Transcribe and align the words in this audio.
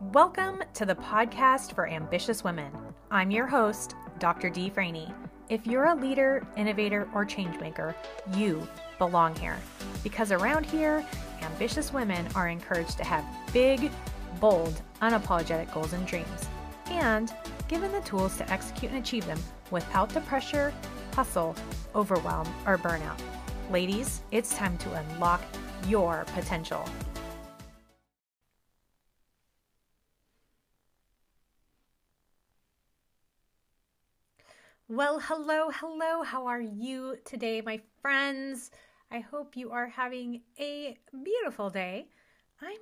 Welcome 0.00 0.62
to 0.74 0.84
the 0.84 0.94
podcast 0.94 1.74
for 1.74 1.88
ambitious 1.88 2.44
women. 2.44 2.70
I'm 3.10 3.30
your 3.30 3.46
host, 3.46 3.94
Dr. 4.18 4.50
Dee 4.50 4.68
Franey. 4.68 5.10
If 5.48 5.66
you're 5.66 5.86
a 5.86 5.94
leader, 5.94 6.46
innovator, 6.54 7.08
or 7.14 7.24
changemaker, 7.24 7.94
you 8.34 8.68
belong 8.98 9.34
here. 9.36 9.56
Because 10.02 10.32
around 10.32 10.66
here, 10.66 11.02
ambitious 11.40 11.94
women 11.94 12.26
are 12.34 12.48
encouraged 12.48 12.98
to 12.98 13.04
have 13.04 13.24
big, 13.54 13.90
bold, 14.38 14.82
unapologetic 15.00 15.72
goals 15.72 15.94
and 15.94 16.06
dreams, 16.06 16.46
and 16.90 17.32
given 17.66 17.90
the 17.90 18.00
tools 18.00 18.36
to 18.36 18.52
execute 18.52 18.92
and 18.92 19.00
achieve 19.00 19.24
them 19.24 19.40
without 19.70 20.10
the 20.10 20.20
pressure, 20.22 20.74
hustle, 21.14 21.56
overwhelm, 21.94 22.46
or 22.66 22.76
burnout. 22.76 23.18
Ladies, 23.70 24.20
it's 24.30 24.54
time 24.54 24.76
to 24.76 24.92
unlock 24.92 25.42
your 25.88 26.26
potential. 26.34 26.86
Well, 34.88 35.18
hello, 35.18 35.68
hello. 35.70 36.22
How 36.22 36.46
are 36.46 36.60
you 36.60 37.16
today, 37.24 37.60
my 37.60 37.80
friends? 38.00 38.70
I 39.10 39.18
hope 39.18 39.56
you 39.56 39.72
are 39.72 39.88
having 39.88 40.42
a 40.60 40.96
beautiful 41.24 41.70
day. 41.70 42.06
I'm 42.62 42.78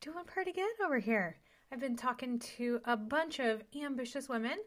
doing 0.00 0.24
pretty 0.26 0.52
good 0.52 0.70
over 0.84 1.00
here. 1.00 1.38
I've 1.72 1.80
been 1.80 1.96
talking 1.96 2.38
to 2.56 2.80
a 2.84 2.96
bunch 2.96 3.40
of 3.40 3.64
ambitious 3.74 4.28
women 4.28 4.58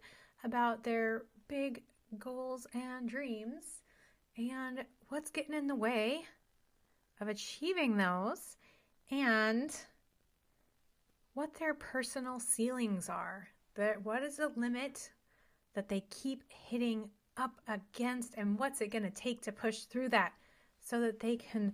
about 0.44 0.84
their 0.84 1.24
big 1.48 1.84
goals 2.20 2.68
and 2.74 3.08
dreams 3.08 3.80
and 4.38 4.84
what's 5.08 5.32
getting 5.32 5.56
in 5.56 5.68
the 5.68 5.76
way 5.76 6.26
of 7.22 7.30
achieving 7.30 7.96
those 7.96 8.58
and 9.10 9.74
what 11.34 11.54
their 11.54 11.76
personal 11.76 12.42
ceilings 12.42 13.08
are. 13.08 13.48
That 13.76 14.04
what 14.04 14.22
is 14.22 14.36
the 14.36 14.52
limit 14.58 15.12
that 15.74 15.90
they 15.90 16.02
keep 16.10 16.44
hitting 16.50 17.10
up 17.38 17.62
against 17.68 18.36
and 18.38 18.60
what's 18.60 18.82
it 18.82 18.92
going 18.92 19.04
to 19.04 19.10
take 19.10 19.42
to 19.42 19.52
push 19.52 19.82
through 19.82 20.10
that 20.10 20.34
so 20.80 21.02
that 21.02 21.20
they 21.20 21.36
can 21.36 21.74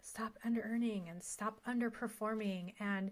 stop 0.00 0.38
under 0.44 0.60
earning 0.62 1.08
and 1.08 1.22
stop 1.22 1.60
underperforming 1.68 2.74
and 2.80 3.10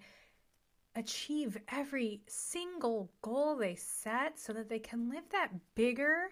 achieve 0.97 1.57
every 1.69 2.21
single 2.27 3.11
goal 3.23 3.57
they 3.57 3.75
set 3.75 4.39
so 4.39 4.53
that 4.53 4.69
they 4.69 4.79
can 4.79 5.09
live 5.09 5.25
that 5.31 5.51
bigger? 5.75 6.31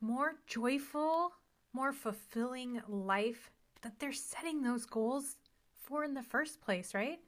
More 0.00 0.36
joyful 0.46 1.32
more 1.72 1.92
fulfilling 1.92 2.82
life 2.88 3.50
that 3.82 3.98
they're 3.98 4.12
setting 4.12 4.62
those 4.62 4.86
goals 4.86 5.36
for 5.82 6.04
in 6.04 6.14
the 6.14 6.22
first 6.22 6.60
place 6.60 6.94
right 6.94 7.20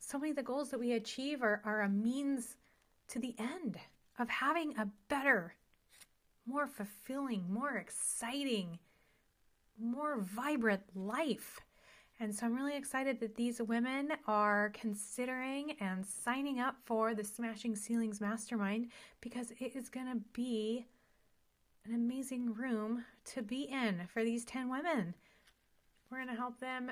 so 0.00 0.18
many 0.18 0.30
of 0.30 0.36
the 0.36 0.42
goals 0.42 0.70
that 0.70 0.80
we 0.80 0.92
achieve 0.92 1.42
are, 1.42 1.60
are 1.64 1.82
a 1.82 1.88
means 1.88 2.56
to 3.08 3.18
the 3.18 3.34
end 3.38 3.78
of 4.18 4.28
having 4.28 4.76
a 4.76 4.88
better, 5.08 5.54
more 6.46 6.66
fulfilling, 6.66 7.44
more 7.52 7.76
exciting, 7.76 8.78
more 9.78 10.18
vibrant 10.20 10.82
life. 10.94 11.60
And 12.18 12.34
so 12.34 12.46
I'm 12.46 12.54
really 12.54 12.76
excited 12.76 13.20
that 13.20 13.36
these 13.36 13.62
women 13.62 14.12
are 14.26 14.72
considering 14.74 15.76
and 15.80 16.04
signing 16.04 16.60
up 16.60 16.76
for 16.84 17.14
the 17.14 17.24
Smashing 17.24 17.76
Ceilings 17.76 18.20
Mastermind 18.20 18.88
because 19.20 19.52
it 19.58 19.76
is 19.76 19.88
going 19.88 20.06
to 20.06 20.20
be 20.32 20.86
an 21.86 21.94
amazing 21.94 22.54
room 22.54 23.04
to 23.26 23.42
be 23.42 23.62
in 23.62 24.02
for 24.12 24.24
these 24.24 24.44
10 24.44 24.70
women. 24.70 25.14
We're 26.10 26.18
going 26.18 26.28
to 26.28 26.34
help 26.34 26.58
them 26.58 26.90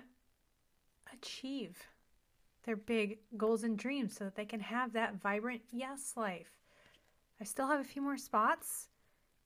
achieve 1.12 1.76
their 2.68 2.76
big 2.76 3.16
goals 3.38 3.64
and 3.64 3.78
dreams 3.78 4.14
so 4.14 4.24
that 4.24 4.36
they 4.36 4.44
can 4.44 4.60
have 4.60 4.92
that 4.92 5.18
vibrant 5.22 5.62
yes 5.72 6.12
life. 6.18 6.50
I 7.40 7.44
still 7.44 7.66
have 7.66 7.80
a 7.80 7.84
few 7.84 8.02
more 8.02 8.18
spots, 8.18 8.88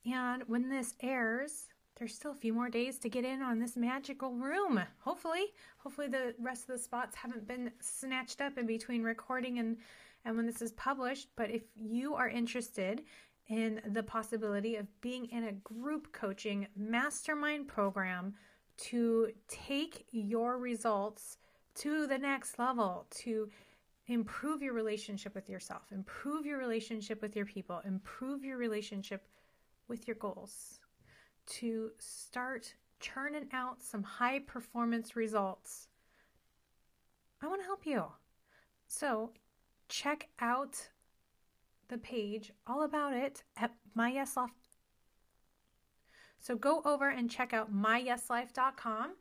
and 0.05 0.43
when 0.49 0.69
this 0.69 0.95
airs, 1.01 1.69
there's 1.97 2.17
still 2.17 2.33
a 2.33 2.35
few 2.35 2.53
more 2.53 2.69
days 2.69 2.99
to 2.99 3.09
get 3.09 3.25
in 3.25 3.41
on 3.41 3.61
this 3.61 3.77
magical 3.77 4.33
room. 4.33 4.81
Hopefully, 4.99 5.45
hopefully 5.77 6.09
the 6.09 6.35
rest 6.41 6.63
of 6.63 6.77
the 6.77 6.83
spots 6.83 7.15
haven't 7.15 7.47
been 7.47 7.71
snatched 7.79 8.41
up 8.41 8.59
in 8.59 8.67
between 8.67 9.05
recording 9.05 9.61
and 9.61 9.77
and 10.25 10.37
when 10.37 10.47
this 10.47 10.61
is 10.61 10.73
published, 10.73 11.29
but 11.37 11.49
if 11.49 11.63
you 11.77 12.17
are 12.17 12.29
interested 12.29 13.05
in 13.49 13.81
the 13.87 14.03
possibility 14.03 14.75
of 14.75 15.01
being 15.01 15.27
in 15.27 15.45
a 15.45 15.53
group 15.53 16.13
coaching 16.13 16.67
mastermind 16.77 17.69
program 17.69 18.35
to 18.79 19.29
take 19.47 20.07
your 20.11 20.59
results 20.59 21.39
to 21.77 22.07
the 22.07 22.19
next 22.19 22.59
level 22.59 23.07
to 23.11 23.49
improve 24.07 24.63
your 24.63 24.75
relationship 24.75 25.35
with 25.35 25.49
yourself, 25.49 25.83
improve 25.93 26.45
your 26.45 26.59
relationship 26.59 27.23
with 27.23 27.37
your 27.37 27.47
people, 27.47 27.81
improve 27.85 28.45
your 28.45 28.59
relationship 28.59 29.27
with 29.89 30.07
your 30.07 30.17
goals, 30.17 30.81
to 31.47 31.91
start 31.99 32.75
churning 33.01 33.49
out 33.53 33.83
some 33.83 34.03
high 34.03 34.39
performance 34.41 35.17
results. 35.17 35.89
I 37.41 37.49
want 37.49 37.61
to 37.61 37.67
help 37.67 37.87
you. 37.87 38.05
So, 38.89 39.33
check 39.89 40.29
out 40.41 40.89
the 41.89 41.99
page 41.99 42.53
all 42.67 42.85
about 42.85 43.15
it 43.15 43.43
at 43.57 43.73
MyYesLife. 43.97 44.51
So, 46.39 46.57
go 46.57 46.83
over 46.85 47.09
and 47.09 47.31
check 47.31 47.53
out 47.53 47.75
myyeslife.com 47.75 49.15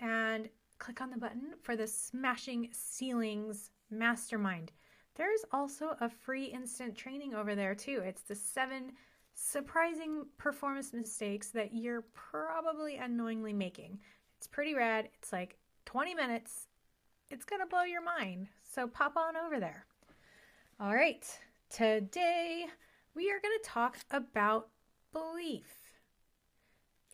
and 0.00 0.48
click 0.78 1.00
on 1.00 1.10
the 1.10 1.18
button 1.18 1.54
for 1.62 1.76
the 1.76 1.86
Smashing 1.86 2.68
Ceilings 2.72 3.70
Mastermind. 3.90 4.72
There's 5.14 5.44
also 5.52 5.96
a 6.00 6.08
free 6.08 6.44
instant 6.44 6.96
training 6.96 7.34
over 7.34 7.54
there 7.54 7.74
too. 7.74 8.02
It's 8.04 8.22
the 8.22 8.34
seven 8.34 8.92
surprising 9.34 10.26
performance 10.36 10.92
mistakes 10.92 11.50
that 11.50 11.74
you're 11.74 12.04
probably 12.12 12.96
unknowingly 12.96 13.52
making. 13.52 13.98
It's 14.36 14.46
pretty 14.46 14.74
rad. 14.74 15.08
It's 15.14 15.32
like 15.32 15.56
20 15.86 16.14
minutes. 16.14 16.68
It's 17.30 17.44
going 17.44 17.60
to 17.60 17.66
blow 17.66 17.82
your 17.82 18.02
mind. 18.02 18.48
So 18.62 18.86
pop 18.86 19.16
on 19.16 19.36
over 19.36 19.58
there. 19.58 19.86
All 20.80 20.94
right. 20.94 21.24
Today 21.70 22.66
we 23.14 23.30
are 23.30 23.40
going 23.40 23.58
to 23.62 23.68
talk 23.68 23.98
about 24.10 24.68
belief. 25.12 25.66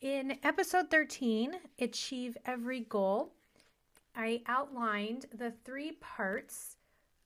In 0.01 0.37
episode 0.43 0.91
13, 0.91 1.53
Achieve 1.79 2.37
Every 2.45 2.81
Goal, 2.81 3.33
I 4.15 4.41
outlined 4.47 5.25
the 5.33 5.53
three 5.63 5.93
parts 5.93 6.77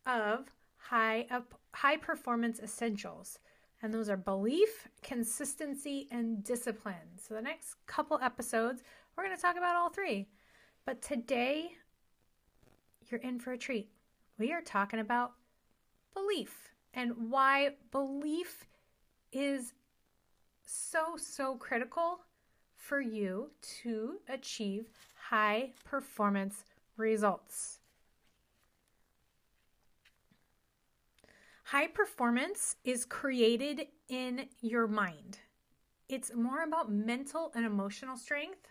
of 0.06 0.46
high 0.78 1.28
up, 1.30 1.54
high 1.74 1.98
performance 1.98 2.60
essentials. 2.60 3.40
And 3.82 3.94
those 3.94 4.10
are 4.10 4.18
belief, 4.18 4.88
consistency, 5.04 6.08
and 6.12 6.44
discipline. 6.44 7.18
So 7.18 7.34
the 7.34 7.42
next 7.42 7.76
couple 7.86 8.20
episodes, 8.22 8.84
we're 9.16 9.24
going 9.24 9.36
to 9.36 9.42
talk 9.42 9.58
about 9.58 9.76
all 9.76 9.90
three. 9.90 10.28
But 10.86 11.02
today, 11.02 11.72
you're 13.08 13.22
in 13.22 13.40
for 13.40 13.54
a 13.54 13.58
treat. 13.58 13.90
We 14.38 14.52
are 14.52 14.62
talking 14.62 15.00
about 15.00 15.34
belief 16.14 16.72
and 16.94 17.30
why 17.30 17.76
belief 17.92 18.66
is 19.32 19.74
so, 20.66 21.16
so 21.18 21.56
critical 21.56 22.22
for 22.76 23.00
you 23.00 23.52
to 23.82 24.16
achieve 24.28 24.88
high 25.30 25.72
performance 25.84 26.64
results. 27.00 27.80
High 31.64 31.88
performance 31.88 32.76
is 32.84 33.06
created 33.06 33.88
in 34.08 34.48
your 34.62 34.88
mind. 34.88 35.40
It's 36.08 36.34
more 36.34 36.64
about 36.64 36.92
mental 36.92 37.52
and 37.54 37.66
emotional 37.66 38.18
strength 38.18 38.68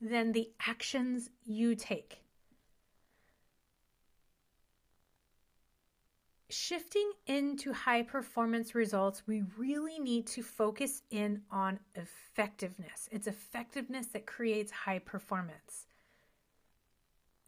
than 0.00 0.32
the 0.32 0.50
actions 0.66 1.30
you 1.44 1.74
take. 1.74 2.22
Shifting 6.48 7.10
into 7.26 7.72
high 7.72 8.02
performance 8.02 8.76
results, 8.76 9.24
we 9.26 9.42
really 9.58 9.98
need 9.98 10.28
to 10.28 10.44
focus 10.44 11.02
in 11.10 11.42
on 11.50 11.80
effectiveness. 11.96 13.08
It's 13.10 13.26
effectiveness 13.26 14.06
that 14.08 14.26
creates 14.26 14.70
high 14.70 15.00
performance. 15.00 15.86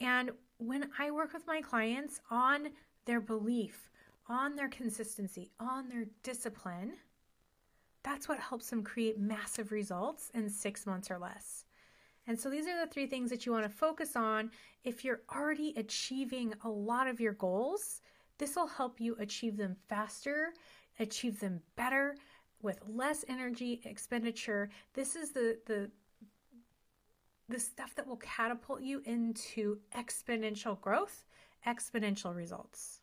And 0.01 0.31
when 0.59 0.91
I 0.99 1.11
work 1.11 1.33
with 1.33 1.47
my 1.47 1.61
clients 1.61 2.21
on 2.31 2.69
their 3.05 3.21
belief, 3.21 3.91
on 4.29 4.57
their 4.57 4.69
consistency, 4.69 5.51
on 5.59 5.89
their 5.89 6.07
discipline, 6.23 6.93
that's 8.03 8.29
what 8.29 8.39
helps 8.39 8.71
them 8.71 8.83
create 8.83 9.19
massive 9.19 9.73
results 9.73 10.31
in 10.35 10.49
six 10.49 10.87
months 10.87 11.11
or 11.11 11.19
less. 11.19 11.65
And 12.27 12.39
so 12.39 12.51
these 12.51 12.67
are 12.67 12.85
the 12.85 12.93
three 12.93 13.07
things 13.07 13.31
that 13.31 13.47
you 13.47 13.53
want 13.53 13.65
to 13.65 13.71
focus 13.71 14.15
on. 14.15 14.51
If 14.85 15.05
you're 15.05 15.23
already 15.35 15.73
achieving 15.77 16.53
a 16.63 16.69
lot 16.69 17.07
of 17.09 17.21
your 17.21 17.33
goals, 17.33 18.03
this 18.37 18.55
will 18.55 18.67
help 18.67 19.01
you 19.01 19.17
achieve 19.19 19.57
them 19.57 19.77
faster, 19.89 20.53
achieve 21.01 21.41
them 21.41 21.61
better 21.75 22.17
with 22.61 22.81
less 22.87 23.25
energy 23.29 23.81
expenditure. 23.85 24.69
This 24.93 25.17
is 25.17 25.33
the 25.33 25.59
the 25.67 25.91
the 27.49 27.59
stuff 27.59 27.95
that 27.95 28.07
will 28.07 28.17
catapult 28.17 28.83
you 28.83 29.01
into 29.05 29.79
exponential 29.97 30.81
growth, 30.81 31.25
exponential 31.67 32.35
results. 32.35 33.01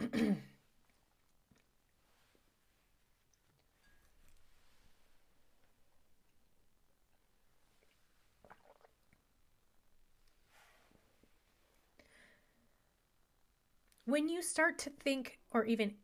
when 14.06 14.28
you 14.28 14.40
start 14.42 14.78
to 14.78 14.90
think 14.90 15.38
or 15.50 15.64
even 15.64 15.94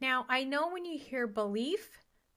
Now, 0.00 0.26
I 0.28 0.44
know 0.44 0.70
when 0.70 0.84
you 0.84 0.98
hear 0.98 1.26
belief, 1.26 1.90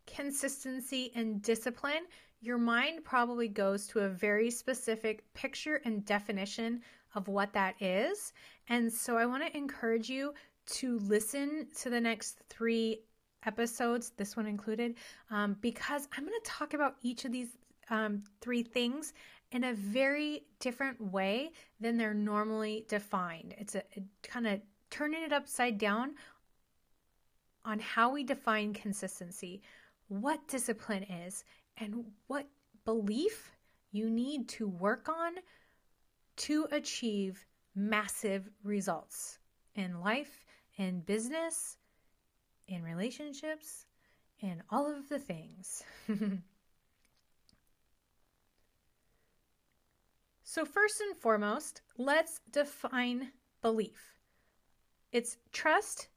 consistency, 0.05 1.11
and 1.15 1.41
discipline, 1.41 2.05
your 2.41 2.57
mind 2.57 3.03
probably 3.03 3.49
goes 3.49 3.85
to 3.87 3.99
a 3.99 4.09
very 4.09 4.49
specific 4.49 5.23
picture 5.33 5.81
and 5.83 6.05
definition 6.05 6.81
of 7.15 7.27
what 7.27 7.51
that 7.53 7.75
is. 7.81 8.31
And 8.69 8.91
so 8.91 9.17
I 9.17 9.25
want 9.25 9.45
to 9.45 9.57
encourage 9.57 10.09
you 10.09 10.33
to 10.67 10.99
listen 10.99 11.67
to 11.81 11.89
the 11.89 11.99
next 11.99 12.39
three 12.49 13.01
episodes, 13.45 14.11
this 14.15 14.37
one 14.37 14.45
included, 14.45 14.95
um, 15.31 15.57
because 15.61 16.07
I'm 16.15 16.23
going 16.23 16.39
to 16.43 16.49
talk 16.49 16.73
about 16.73 16.95
each 17.01 17.25
of 17.25 17.31
these 17.31 17.57
um, 17.89 18.23
three 18.39 18.63
things 18.63 19.13
in 19.51 19.63
a 19.65 19.73
very 19.73 20.43
different 20.59 21.01
way 21.01 21.51
than 21.79 21.97
they're 21.97 22.13
normally 22.13 22.85
defined. 22.87 23.55
It's 23.57 23.75
a, 23.75 23.83
a 23.97 24.03
kind 24.23 24.47
of 24.47 24.61
turning 24.91 25.23
it 25.23 25.33
upside 25.33 25.77
down 25.77 26.15
on 27.69 27.77
how 27.77 28.11
we 28.11 28.23
define 28.23 28.73
consistency, 28.73 29.61
what 30.07 30.47
discipline 30.47 31.03
is, 31.03 31.43
and 31.77 32.03
what 32.25 32.47
belief 32.83 33.51
you 33.91 34.09
need 34.09 34.49
to 34.49 34.67
work 34.67 35.07
on 35.07 35.33
to 36.35 36.67
achieve 36.71 37.45
massive 37.75 38.49
results 38.63 39.37
in 39.75 40.01
life, 40.01 40.43
in 40.77 41.01
business, 41.01 41.77
in 42.67 42.81
relationships, 42.81 43.85
in 44.39 44.63
all 44.71 44.91
of 44.91 45.07
the 45.07 45.19
things. 45.19 45.83
So, 50.43 50.65
first 50.65 50.99
and 50.99 51.15
foremost, 51.15 51.83
let's 51.99 52.41
define 52.49 53.31
belief 53.61 54.15
it's 55.11 55.37
trust, 55.51 56.07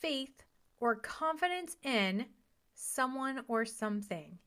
faith, 0.00 0.45
or 0.86 0.94
confidence 0.94 1.76
in 1.82 2.24
someone 2.76 3.42
or 3.48 3.64
something. 3.64 4.38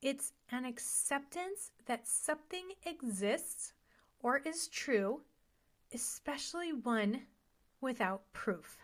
It's 0.00 0.32
an 0.50 0.64
acceptance 0.64 1.70
that 1.84 2.06
something 2.06 2.64
exists 2.86 3.74
or 4.20 4.38
is 4.38 4.68
true, 4.68 5.20
especially 5.92 6.72
one 6.72 7.26
without 7.82 8.22
proof. 8.32 8.78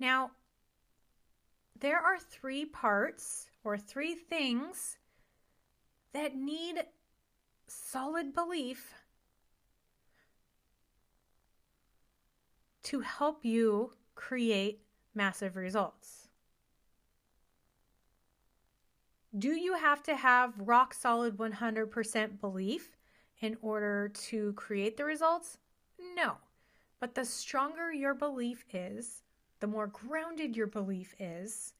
Now, 0.00 0.32
there 1.78 2.00
are 2.00 2.18
three 2.18 2.64
parts 2.64 3.46
or 3.62 3.78
three 3.78 4.16
things 4.16 4.96
that 6.12 6.34
need 6.34 6.82
solid 7.68 8.34
belief 8.34 8.92
to 12.82 12.98
help 12.98 13.44
you 13.44 13.92
create 14.16 14.80
massive 15.18 15.56
results. 15.56 16.28
Do 19.36 19.50
you 19.50 19.74
have 19.74 20.02
to 20.04 20.16
have 20.16 20.54
rock 20.58 20.94
solid 20.94 21.36
100% 21.36 22.40
belief 22.40 22.96
in 23.40 23.56
order 23.60 24.08
to 24.30 24.52
create 24.54 24.96
the 24.96 25.04
results? 25.04 25.58
No. 26.16 26.36
But 27.00 27.14
the 27.14 27.24
stronger 27.24 27.92
your 27.92 28.14
belief 28.14 28.64
is, 28.72 29.22
the 29.60 29.66
more 29.66 29.88
grounded 29.88 30.56
your 30.56 30.68
belief 30.68 31.14
is, 31.18 31.74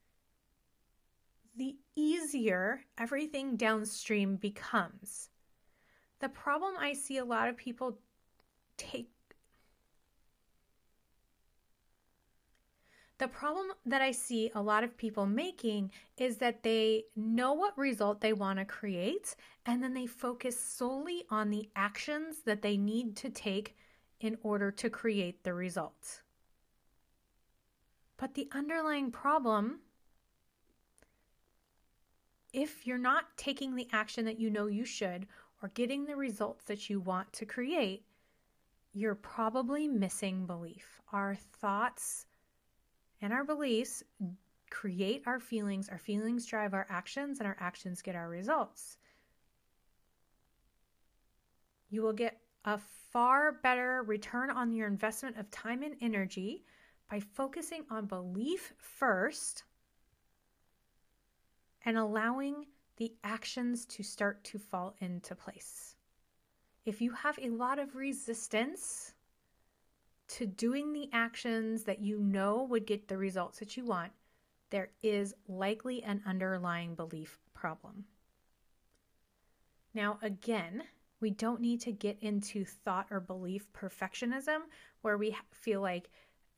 the 1.56 1.76
easier 1.96 2.82
everything 2.98 3.56
downstream 3.56 4.36
becomes. 4.36 5.30
The 6.20 6.28
problem 6.28 6.74
I 6.78 6.92
see 6.92 7.18
a 7.18 7.24
lot 7.24 7.48
of 7.48 7.56
people 7.56 7.98
take 8.76 9.10
The 13.18 13.28
problem 13.28 13.72
that 13.84 14.00
I 14.00 14.12
see 14.12 14.50
a 14.54 14.62
lot 14.62 14.84
of 14.84 14.96
people 14.96 15.26
making 15.26 15.90
is 16.16 16.36
that 16.36 16.62
they 16.62 17.06
know 17.16 17.52
what 17.52 17.76
result 17.76 18.20
they 18.20 18.32
want 18.32 18.60
to 18.60 18.64
create 18.64 19.34
and 19.66 19.82
then 19.82 19.92
they 19.92 20.06
focus 20.06 20.58
solely 20.58 21.24
on 21.28 21.50
the 21.50 21.68
actions 21.74 22.42
that 22.44 22.62
they 22.62 22.76
need 22.76 23.16
to 23.16 23.28
take 23.28 23.76
in 24.20 24.38
order 24.42 24.70
to 24.70 24.88
create 24.88 25.42
the 25.42 25.52
result. 25.52 26.22
But 28.16 28.34
the 28.34 28.48
underlying 28.52 29.10
problem, 29.10 29.80
if 32.52 32.86
you're 32.86 32.98
not 32.98 33.36
taking 33.36 33.74
the 33.74 33.88
action 33.92 34.24
that 34.26 34.38
you 34.38 34.48
know 34.48 34.66
you 34.66 34.84
should 34.84 35.26
or 35.60 35.70
getting 35.70 36.04
the 36.04 36.16
results 36.16 36.64
that 36.66 36.88
you 36.88 37.00
want 37.00 37.32
to 37.32 37.46
create, 37.46 38.04
you're 38.92 39.16
probably 39.16 39.88
missing 39.88 40.46
belief. 40.46 41.00
Our 41.12 41.34
thoughts 41.34 42.26
and 43.20 43.32
our 43.32 43.44
beliefs 43.44 44.02
create 44.70 45.22
our 45.26 45.40
feelings, 45.40 45.88
our 45.88 45.98
feelings 45.98 46.46
drive 46.46 46.74
our 46.74 46.86
actions, 46.88 47.38
and 47.38 47.46
our 47.46 47.56
actions 47.58 48.02
get 48.02 48.14
our 48.14 48.28
results. 48.28 48.98
You 51.90 52.02
will 52.02 52.12
get 52.12 52.40
a 52.64 52.78
far 53.12 53.52
better 53.52 54.02
return 54.02 54.50
on 54.50 54.72
your 54.72 54.86
investment 54.86 55.38
of 55.38 55.50
time 55.50 55.82
and 55.82 55.94
energy 56.00 56.64
by 57.10 57.20
focusing 57.20 57.84
on 57.90 58.06
belief 58.06 58.74
first 58.76 59.64
and 61.84 61.96
allowing 61.96 62.66
the 62.98 63.14
actions 63.24 63.86
to 63.86 64.02
start 64.02 64.44
to 64.44 64.58
fall 64.58 64.94
into 65.00 65.34
place. 65.34 65.94
If 66.84 67.00
you 67.00 67.12
have 67.12 67.38
a 67.40 67.50
lot 67.50 67.78
of 67.78 67.94
resistance 67.94 69.14
to 70.28 70.46
doing 70.46 70.92
the 70.92 71.08
actions 71.12 71.84
that 71.84 72.00
you 72.00 72.18
know 72.18 72.64
would 72.64 72.86
get 72.86 73.08
the 73.08 73.16
results 73.16 73.58
that 73.58 73.76
you 73.76 73.84
want, 73.84 74.12
there 74.70 74.90
is 75.02 75.34
likely 75.48 76.02
an 76.02 76.22
underlying 76.26 76.94
belief 76.94 77.38
problem. 77.54 78.04
Now, 79.94 80.18
again, 80.22 80.82
we 81.20 81.30
don't 81.30 81.60
need 81.60 81.80
to 81.80 81.92
get 81.92 82.18
into 82.20 82.64
thought 82.64 83.06
or 83.10 83.20
belief 83.20 83.66
perfectionism 83.72 84.58
where 85.02 85.18
we 85.18 85.36
feel 85.50 85.80
like 85.80 86.10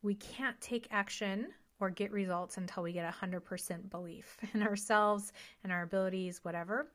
we 0.03 0.15
can't 0.15 0.61
take 0.61 0.89
action 0.91 1.49
or 1.79 1.89
get 1.89 2.13
results 2.13 2.59
until 2.59 2.83
we 2.83 2.93
get 2.93 3.11
100% 3.13 3.91
belief 3.91 4.37
in 4.55 4.63
ourselves 4.63 5.33
and 5.65 5.73
our 5.73 5.83
abilities, 5.83 6.41
whatever. 6.43 6.91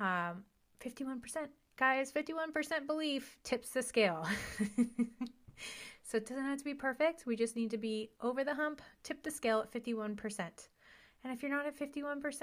Um, 0.00 0.44
51%, 0.80 1.20
guys, 1.76 2.12
51% 2.12 2.86
belief 2.86 3.36
tips 3.42 3.70
the 3.70 3.82
scale. 3.82 4.26
so 6.14 6.18
it 6.18 6.26
doesn't 6.28 6.44
have 6.44 6.58
to 6.58 6.64
be 6.64 6.74
perfect. 6.74 7.26
We 7.26 7.34
just 7.34 7.56
need 7.56 7.72
to 7.72 7.76
be 7.76 8.08
over 8.22 8.44
the 8.44 8.54
hump, 8.54 8.80
tip 9.02 9.24
the 9.24 9.32
scale 9.32 9.58
at 9.58 9.72
51%. 9.72 10.38
And 10.38 11.32
if 11.32 11.42
you're 11.42 11.50
not 11.50 11.66
at 11.66 11.76
51%, 11.76 12.42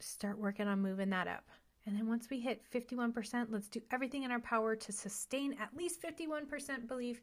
start 0.00 0.38
working 0.38 0.66
on 0.66 0.80
moving 0.80 1.10
that 1.10 1.28
up. 1.28 1.44
And 1.84 1.94
then 1.94 2.08
once 2.08 2.30
we 2.30 2.40
hit 2.40 2.62
51%, 2.72 3.48
let's 3.50 3.68
do 3.68 3.82
everything 3.90 4.22
in 4.22 4.30
our 4.30 4.38
power 4.38 4.74
to 4.74 4.90
sustain 4.90 5.54
at 5.60 5.76
least 5.76 6.00
51% 6.00 6.88
belief 6.88 7.20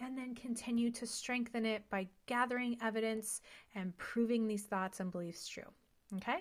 and 0.00 0.18
then 0.18 0.34
continue 0.34 0.90
to 0.90 1.06
strengthen 1.06 1.64
it 1.64 1.88
by 1.88 2.08
gathering 2.26 2.78
evidence 2.82 3.42
and 3.76 3.96
proving 3.96 4.48
these 4.48 4.64
thoughts 4.64 4.98
and 4.98 5.12
beliefs 5.12 5.46
true. 5.46 5.70
Okay? 6.16 6.38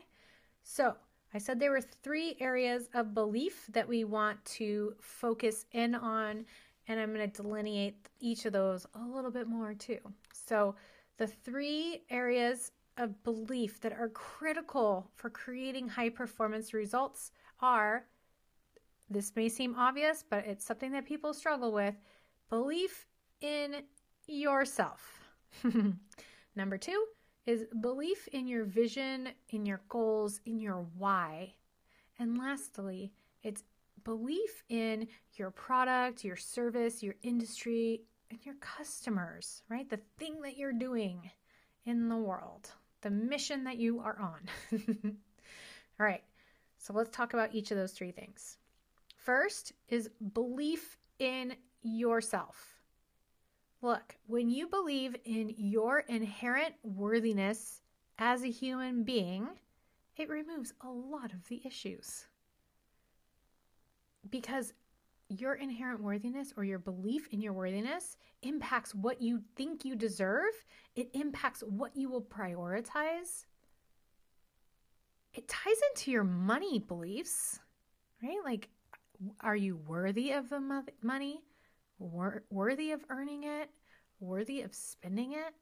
So, 0.64 0.96
I 1.34 1.38
said 1.38 1.60
there 1.60 1.70
were 1.70 1.82
three 1.82 2.36
areas 2.40 2.90
of 2.96 3.14
belief 3.14 3.68
that 3.74 3.88
we 3.88 4.04
want 4.04 4.44
to 4.46 4.96
focus 5.00 5.66
in 5.72 5.94
on, 5.94 6.46
and 6.90 7.00
I'm 7.00 7.14
going 7.14 7.30
to 7.30 7.42
delineate 7.42 8.10
each 8.20 8.46
of 8.46 8.52
those 8.52 8.86
a 8.96 9.06
little 9.16 9.32
bit 9.32 9.48
more 9.48 9.74
too. 9.74 10.00
So, 10.34 10.76
the 11.18 11.28
three 11.28 12.04
areas 12.10 12.72
of 12.98 13.24
belief 13.24 13.80
that 13.82 13.94
are 13.94 14.10
critical 14.10 15.10
for 15.16 15.30
creating 15.30 15.88
high 15.88 16.10
performance 16.10 16.74
results 16.74 17.32
are 17.62 18.06
this 19.10 19.36
may 19.36 19.50
seem 19.50 19.76
obvious, 19.76 20.24
but 20.30 20.46
it's 20.46 20.66
something 20.66 20.92
that 20.92 21.06
people 21.06 21.34
struggle 21.34 21.72
with 21.72 21.96
belief 22.50 23.08
in 23.42 23.84
yourself. 24.28 25.20
Number 26.56 26.78
two 26.78 27.06
is 27.46 27.66
belief 27.82 28.28
in 28.30 28.48
your 28.48 28.66
vision, 28.66 29.30
in 29.50 29.66
your 29.66 29.82
goals, 29.90 30.40
in 30.46 30.60
your 30.60 30.86
why. 30.98 31.54
And 32.20 32.38
lastly, 32.38 33.14
it's 33.44 33.64
belief 34.04 34.64
in 34.70 35.08
your 35.34 35.52
product, 35.52 36.24
your 36.24 36.36
service, 36.36 37.04
your 37.04 37.16
industry, 37.24 38.02
and 38.30 38.40
your 38.46 38.56
customers, 38.56 39.64
right? 39.70 39.90
The 39.90 40.00
thing 40.18 40.42
that 40.42 40.58
you're 40.58 40.74
doing 40.74 41.30
in 41.86 42.10
the 42.10 42.18
world, 42.18 42.72
the 43.02 43.10
mission 43.10 43.64
that 43.64 43.78
you 43.78 44.00
are 44.00 44.18
on. 44.20 44.42
All 46.00 46.06
right, 46.06 46.24
so 46.78 46.94
let's 46.94 47.10
talk 47.10 47.34
about 47.34 47.54
each 47.54 47.72
of 47.72 47.78
those 47.78 47.92
three 47.92 48.12
things. 48.12 48.58
First 49.18 49.74
is 49.88 50.10
belief 50.34 50.98
in 51.20 51.56
yourself. 51.82 52.76
Look, 53.82 54.16
when 54.28 54.50
you 54.50 54.68
believe 54.68 55.16
in 55.26 55.54
your 55.58 56.00
inherent 56.00 56.76
worthiness 56.84 57.82
as 58.18 58.44
a 58.44 58.50
human 58.50 59.04
being, 59.04 59.48
it 60.18 60.30
removes 60.30 60.74
a 60.82 60.90
lot 60.90 61.32
of 61.32 61.48
the 61.48 61.62
issues. 61.66 62.26
Because 64.30 64.74
your 65.30 65.54
inherent 65.56 66.02
worthiness 66.02 66.54
or 66.58 66.64
your 66.64 66.80
belief 66.80 67.28
in 67.32 67.40
your 67.40 67.54
worthiness 67.54 68.18
impacts 68.42 68.96
what 68.96 69.22
you 69.22 69.42
think 69.56 69.86
you 69.86 69.96
deserve, 69.96 70.54
it 70.96 71.10
impacts 71.14 71.62
what 71.62 71.96
you 71.96 72.10
will 72.10 72.22
prioritize. 72.22 73.46
It 75.34 75.48
ties 75.48 75.78
into 75.92 76.12
your 76.12 76.24
money 76.24 76.80
beliefs, 76.80 77.60
right? 78.24 78.40
Like, 78.44 78.70
are 79.42 79.56
you 79.56 79.78
worthy 79.88 80.32
of 80.32 80.50
the 80.50 80.84
money? 81.04 81.44
worthy 82.00 82.92
of 82.92 83.04
earning 83.10 83.44
it? 83.44 83.70
Worthy 84.20 84.62
of 84.62 84.74
spending 84.74 85.34
it? 85.34 85.54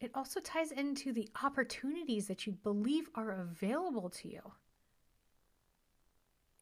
It 0.00 0.10
also 0.14 0.40
ties 0.40 0.72
into 0.72 1.12
the 1.12 1.28
opportunities 1.42 2.28
that 2.28 2.46
you 2.46 2.52
believe 2.52 3.08
are 3.14 3.32
available 3.32 4.10
to 4.10 4.28
you. 4.28 4.40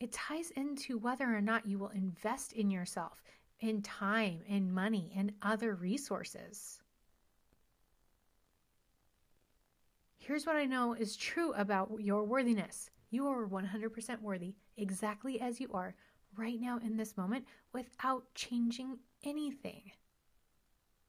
It 0.00 0.12
ties 0.12 0.50
into 0.52 0.98
whether 0.98 1.24
or 1.24 1.40
not 1.40 1.66
you 1.66 1.78
will 1.78 1.88
invest 1.90 2.52
in 2.52 2.70
yourself, 2.70 3.22
in 3.60 3.82
time, 3.82 4.40
in 4.46 4.72
money, 4.72 5.12
and 5.16 5.32
other 5.42 5.74
resources. 5.74 6.80
Here's 10.18 10.46
what 10.46 10.56
I 10.56 10.64
know 10.64 10.94
is 10.94 11.16
true 11.16 11.52
about 11.52 11.90
your 12.00 12.24
worthiness 12.24 12.90
you 13.10 13.28
are 13.28 13.46
100% 13.46 14.20
worthy 14.22 14.54
exactly 14.76 15.40
as 15.40 15.60
you 15.60 15.68
are 15.72 15.94
right 16.36 16.60
now 16.60 16.78
in 16.78 16.96
this 16.96 17.16
moment 17.16 17.44
without 17.72 18.24
changing 18.34 18.98
anything. 19.22 19.92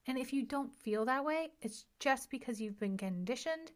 And 0.06 0.18
if 0.18 0.32
you 0.32 0.44
don't 0.44 0.72
feel 0.72 1.06
that 1.06 1.26
way, 1.26 1.50
it's 1.62 1.86
just 2.00 2.30
because 2.30 2.62
you've 2.62 2.80
been 2.80 2.98
conditioned 2.98 3.72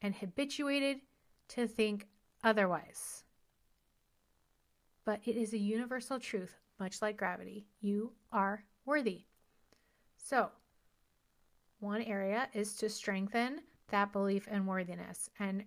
and 0.00 0.14
habituated 0.14 1.00
to 1.48 1.66
think 1.66 2.06
otherwise. 2.44 3.24
But 5.04 5.20
it 5.24 5.36
is 5.36 5.52
a 5.52 5.58
universal 5.58 6.18
truth, 6.18 6.54
much 6.78 7.02
like 7.02 7.16
gravity. 7.16 7.66
You 7.80 8.12
are 8.32 8.64
worthy. 8.84 9.24
So, 10.16 10.50
one 11.80 12.02
area 12.02 12.48
is 12.52 12.74
to 12.76 12.88
strengthen 12.88 13.60
that 13.88 14.12
belief 14.12 14.46
in 14.48 14.66
worthiness. 14.66 15.28
And 15.38 15.64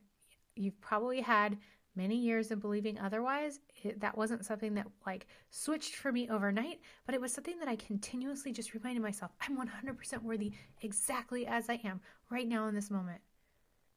you've 0.56 0.80
probably 0.80 1.22
had 1.22 1.58
many 1.96 2.16
years 2.16 2.52
of 2.52 2.62
believing 2.62 3.00
otherwise. 3.00 3.60
It, 3.84 4.00
that 4.00 4.18
wasn't 4.18 4.46
something 4.46 4.74
that 4.76 4.88
like 5.06 5.28
switched 5.52 5.96
for 5.96 6.12
me 6.12 6.30
overnight, 6.30 6.82
but 7.06 7.16
it 7.16 7.22
was 7.22 7.34
something 7.34 7.58
that 7.60 7.68
I 7.68 7.76
continuously 7.76 8.52
just 8.52 8.74
reminded 8.74 9.02
myself 9.02 9.32
I'm 9.42 9.58
100% 9.58 10.22
worthy 10.24 10.54
exactly 10.82 11.46
as 11.48 11.70
I 11.70 11.80
am 11.84 12.02
right 12.30 12.48
now 12.48 12.68
in 12.68 12.76
this 12.76 12.92
moment. 12.92 13.22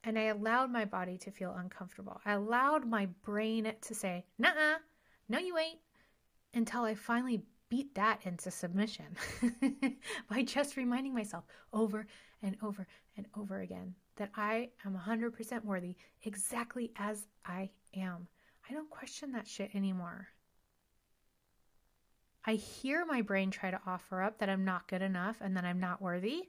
And 0.04 0.18
I 0.18 0.24
allowed 0.24 0.70
my 0.70 0.84
body 0.84 1.18
to 1.18 1.30
feel 1.30 1.54
uncomfortable. 1.58 2.20
I 2.24 2.32
allowed 2.32 2.86
my 2.86 3.06
brain 3.24 3.72
to 3.80 3.94
say, 3.94 4.24
nah, 4.38 4.76
no, 5.28 5.38
you 5.38 5.58
ain't, 5.58 5.80
until 6.54 6.82
I 6.82 6.94
finally 6.94 7.42
beat 7.68 7.94
that 7.94 8.20
into 8.24 8.50
submission 8.50 9.16
by 10.30 10.42
just 10.42 10.76
reminding 10.76 11.14
myself 11.14 11.44
over 11.72 12.06
and 12.42 12.56
over 12.62 12.86
and 13.16 13.26
over 13.36 13.60
again 13.60 13.94
that 14.16 14.30
I 14.36 14.70
am 14.84 14.98
100% 14.98 15.64
worthy 15.64 15.96
exactly 16.22 16.92
as 16.96 17.26
I 17.44 17.70
am. 17.94 18.26
I 18.68 18.72
don't 18.72 18.90
question 18.90 19.32
that 19.32 19.46
shit 19.46 19.74
anymore. 19.74 20.28
I 22.44 22.54
hear 22.54 23.04
my 23.04 23.20
brain 23.20 23.50
try 23.50 23.70
to 23.70 23.80
offer 23.86 24.22
up 24.22 24.38
that 24.38 24.48
I'm 24.48 24.64
not 24.64 24.88
good 24.88 25.02
enough 25.02 25.36
and 25.40 25.56
that 25.56 25.64
I'm 25.64 25.80
not 25.80 26.00
worthy, 26.00 26.48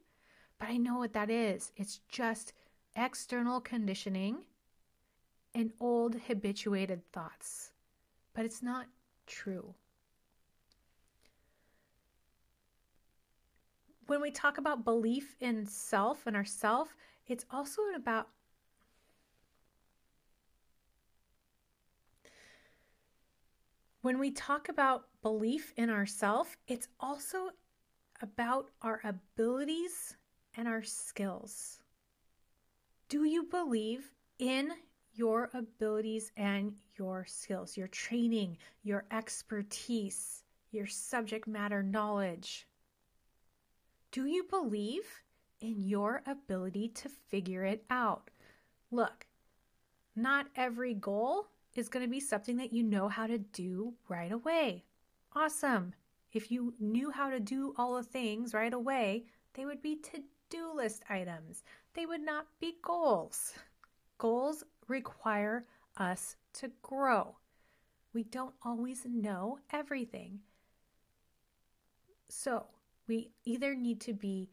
but 0.57 0.69
I 0.69 0.77
know 0.77 0.97
what 0.97 1.13
that 1.13 1.29
is. 1.29 1.71
It's 1.75 1.99
just 2.09 2.53
external 2.95 3.59
conditioning 3.59 4.37
and 5.53 5.71
old 5.79 6.15
habituated 6.27 7.01
thoughts 7.11 7.71
but 8.33 8.45
it's 8.45 8.61
not 8.61 8.87
true. 9.27 9.73
When 14.07 14.21
we 14.21 14.31
talk 14.31 14.57
about 14.57 14.83
belief 14.83 15.35
in 15.39 15.65
self 15.65 16.25
and 16.25 16.35
ourself, 16.35 16.95
it's 17.27 17.45
also 17.51 17.81
about 17.95 18.29
when 24.01 24.17
we 24.17 24.31
talk 24.31 24.69
about 24.69 25.05
belief 25.21 25.73
in 25.77 25.89
ourself, 25.89 26.57
it's 26.67 26.87
also 26.99 27.49
about 28.21 28.71
our 28.81 29.01
abilities 29.03 30.15
and 30.55 30.67
our 30.67 30.83
skills. 30.83 31.79
Do 33.09 33.23
you 33.25 33.43
believe 33.43 34.11
in 34.39 34.71
your 35.19 35.49
abilities 35.53 36.31
and 36.37 36.73
your 36.97 37.25
skills, 37.27 37.75
your 37.75 37.89
training, 37.89 38.57
your 38.83 39.03
expertise, 39.11 40.45
your 40.71 40.87
subject 40.87 41.45
matter 41.45 41.83
knowledge? 41.83 42.65
Do 44.11 44.27
you 44.27 44.45
believe 44.49 45.03
in 45.59 45.81
your 45.81 46.21
ability 46.25 46.87
to 46.95 47.09
figure 47.09 47.65
it 47.65 47.83
out? 47.89 48.29
Look, 48.91 49.27
not 50.15 50.47
every 50.55 50.93
goal 50.93 51.47
is 51.75 51.89
going 51.89 52.05
to 52.05 52.09
be 52.09 52.21
something 52.21 52.55
that 52.55 52.71
you 52.71 52.81
know 52.81 53.09
how 53.09 53.27
to 53.27 53.39
do 53.39 53.93
right 54.07 54.31
away. 54.31 54.85
Awesome. 55.35 55.93
If 56.31 56.49
you 56.49 56.73
knew 56.79 57.11
how 57.11 57.29
to 57.29 57.41
do 57.41 57.73
all 57.75 57.95
the 57.95 58.03
things 58.03 58.53
right 58.53 58.73
away, 58.73 59.25
they 59.53 59.65
would 59.65 59.81
be 59.81 59.97
to 59.97 60.23
do 60.49 60.71
list 60.73 61.03
items. 61.09 61.63
They 61.93 62.05
would 62.05 62.21
not 62.21 62.47
be 62.61 62.77
goals. 62.81 63.53
Goals 64.17 64.63
require 64.89 65.65
us 65.97 66.35
to 66.53 66.71
grow. 66.81 67.37
We 68.13 68.23
don't 68.23 68.55
always 68.63 69.05
know 69.05 69.59
everything. 69.71 70.39
So, 72.27 72.65
we 73.07 73.31
either 73.45 73.75
need 73.75 74.01
to 74.01 74.13
be 74.13 74.49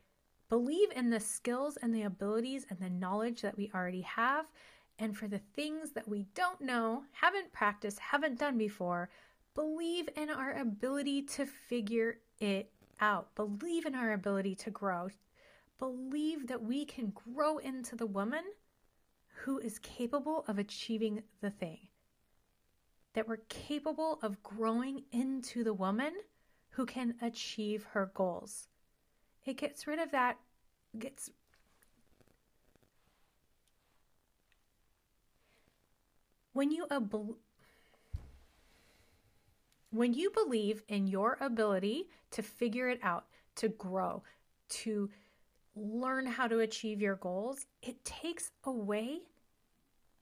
believe 0.49 0.93
in 0.95 1.11
the 1.11 1.21
skills 1.21 1.77
and 1.77 1.95
the 1.95 2.05
abilities 2.05 2.67
and 2.71 2.79
the 2.79 2.89
knowledge 2.89 3.43
that 3.43 3.57
we 3.57 3.71
already 3.75 4.03
have 4.03 4.47
and 4.99 5.17
for 5.17 5.29
the 5.29 5.41
things 5.55 5.91
that 5.93 6.09
we 6.09 6.27
don't 6.35 6.61
know, 6.61 7.03
haven't 7.13 7.53
practiced, 7.53 7.99
haven't 7.99 8.39
done 8.39 8.57
before, 8.57 9.11
believe 9.55 10.09
in 10.17 10.31
our 10.31 10.55
ability 10.55 11.23
to 11.23 11.45
figure 11.45 12.19
it 12.41 12.71
out. 13.01 13.35
Believe 13.35 13.85
in 13.85 13.95
our 13.95 14.13
ability 14.13 14.55
to 14.55 14.71
grow. 14.71 15.09
Believe 15.79 16.47
that 16.47 16.63
we 16.63 16.85
can 16.85 17.13
grow 17.35 17.59
into 17.59 17.97
the 17.97 18.07
woman 18.07 18.45
who 19.45 19.59
is 19.59 19.79
capable 19.79 20.45
of 20.49 20.59
achieving 20.59 21.23
the 21.41 21.51
thing. 21.51 21.79
That 23.15 23.29
we're 23.29 23.39
capable 23.49 24.19
of 24.23 24.43
growing 24.43 25.05
into 25.13 25.65
the 25.65 25.75
woman 25.75 26.13
who 26.71 26.87
can 26.87 27.15
achieve 27.23 27.85
her 27.93 28.11
goals. 28.15 28.69
It 29.45 29.57
gets 29.57 29.87
rid 29.87 29.99
of 29.99 30.11
that, 30.11 30.39
gets 30.99 31.31
when 36.53 36.71
you 36.71 36.87
ab- 36.91 37.37
when 39.91 40.13
you 40.13 40.31
believe 40.31 40.83
in 40.89 41.07
your 41.07 41.39
ability 41.41 42.09
to 42.31 42.43
figure 42.43 42.89
it 42.89 43.01
out, 43.03 43.27
to 43.55 43.69
grow, 43.69 44.23
to 44.69 45.09
learn 45.77 46.27
how 46.27 46.49
to 46.49 46.61
achieve 46.61 47.01
your 47.01 47.17
goals, 47.17 47.67
it 47.83 48.05
takes 48.05 48.51
away 48.65 49.21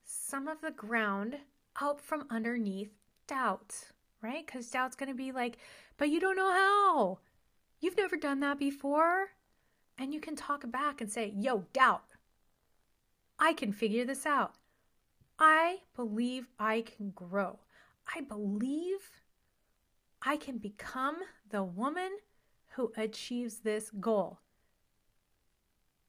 some 0.05 0.49
of 0.49 0.61
the 0.61 0.73
ground 0.73 1.37
out 1.81 2.01
from 2.01 2.27
underneath 2.31 2.91
doubt, 3.27 3.75
right? 4.21 4.45
Because 4.45 4.69
doubt's 4.69 4.97
going 4.97 5.09
to 5.09 5.15
be 5.15 5.33
like, 5.33 5.57
but 5.97 6.11
you 6.11 6.21
don't 6.21 6.37
know 6.37 6.53
how. 6.53 7.19
You've 7.81 7.97
never 7.97 8.17
done 8.17 8.41
that 8.41 8.59
before. 8.59 9.29
And 9.97 10.13
you 10.13 10.21
can 10.21 10.35
talk 10.35 10.69
back 10.71 11.01
and 11.01 11.11
say, 11.11 11.33
yo, 11.37 11.65
doubt. 11.73 12.05
I 13.39 13.53
can 13.53 13.73
figure 13.73 14.05
this 14.05 14.27
out. 14.27 14.55
I 15.39 15.79
believe 15.95 16.49
I 16.59 16.83
can 16.83 17.11
grow. 17.11 17.61
I 18.15 18.21
believe 18.21 19.11
I 20.23 20.37
can 20.37 20.59
become 20.59 21.17
the 21.51 21.63
woman 21.63 22.11
who 22.71 22.93
achieves 22.97 23.59
this 23.59 23.91
goal. 24.01 24.39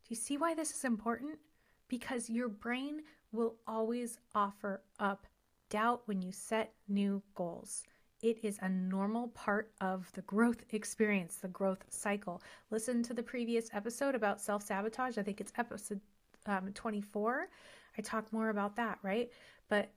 Do 0.05 0.13
you 0.13 0.15
see 0.15 0.37
why 0.37 0.53
this 0.53 0.71
is 0.71 0.83
important? 0.83 1.39
Because 1.87 2.29
your 2.29 2.47
brain 2.47 3.01
will 3.31 3.55
always 3.67 4.19
offer 4.35 4.83
up 4.99 5.25
doubt 5.69 6.03
when 6.05 6.21
you 6.21 6.31
set 6.31 6.73
new 6.87 7.23
goals. 7.33 7.83
It 8.21 8.37
is 8.43 8.59
a 8.61 8.69
normal 8.69 9.29
part 9.29 9.71
of 9.81 10.11
the 10.13 10.21
growth 10.21 10.63
experience, 10.69 11.37
the 11.37 11.47
growth 11.47 11.83
cycle. 11.89 12.43
Listen 12.69 13.01
to 13.03 13.15
the 13.15 13.23
previous 13.23 13.69
episode 13.73 14.13
about 14.13 14.39
self 14.39 14.61
sabotage. 14.61 15.17
I 15.17 15.23
think 15.23 15.41
it's 15.41 15.53
episode 15.57 15.99
um, 16.45 16.71
24. 16.73 17.49
I 17.97 18.01
talk 18.01 18.31
more 18.31 18.49
about 18.49 18.75
that, 18.75 18.99
right? 19.01 19.31
But 19.69 19.89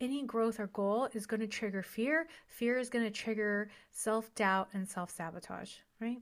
any 0.00 0.24
growth 0.24 0.58
or 0.58 0.66
goal 0.66 1.08
is 1.12 1.26
going 1.26 1.40
to 1.40 1.46
trigger 1.46 1.84
fear. 1.84 2.26
Fear 2.48 2.78
is 2.78 2.90
going 2.90 3.04
to 3.04 3.10
trigger 3.12 3.70
self 3.92 4.34
doubt 4.34 4.70
and 4.72 4.88
self 4.88 5.10
sabotage, 5.10 5.74
right? 6.00 6.18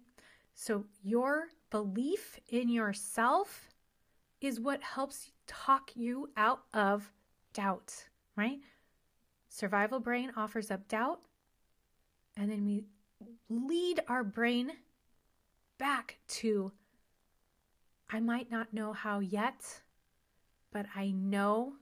So, 0.54 0.84
your 1.02 1.48
belief 1.70 2.38
in 2.48 2.68
yourself 2.68 3.68
is 4.40 4.60
what 4.60 4.82
helps 4.82 5.32
talk 5.46 5.90
you 5.94 6.30
out 6.36 6.62
of 6.74 7.12
doubt, 7.52 7.92
right? 8.36 8.58
Survival 9.48 10.00
brain 10.00 10.32
offers 10.36 10.70
up 10.70 10.86
doubt, 10.88 11.20
and 12.36 12.50
then 12.50 12.64
we 12.64 12.84
lead 13.48 14.00
our 14.08 14.24
brain 14.24 14.72
back 15.78 16.18
to 16.28 16.72
I 18.12 18.20
might 18.20 18.50
not 18.50 18.74
know 18.74 18.92
how 18.92 19.20
yet, 19.20 19.82
but 20.72 20.86
I 20.96 21.10
know 21.10 21.74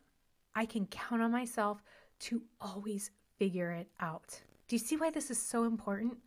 I 0.54 0.66
can 0.66 0.86
count 0.86 1.22
on 1.22 1.32
myself 1.32 1.82
to 2.20 2.42
always 2.60 3.10
figure 3.38 3.70
it 3.70 3.88
out. 4.00 4.40
Do 4.66 4.76
you 4.76 4.80
see 4.80 4.96
why 4.96 5.10
this 5.10 5.30
is 5.30 5.40
so 5.40 5.64
important? 5.64 6.18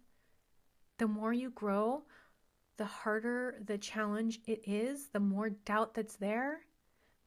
The 0.97 1.07
more 1.07 1.33
you 1.33 1.51
grow, 1.51 2.03
the 2.77 2.85
harder 2.85 3.55
the 3.65 3.77
challenge 3.77 4.39
it 4.47 4.61
is, 4.67 5.07
the 5.07 5.19
more 5.19 5.49
doubt 5.49 5.93
that's 5.93 6.15
there. 6.15 6.61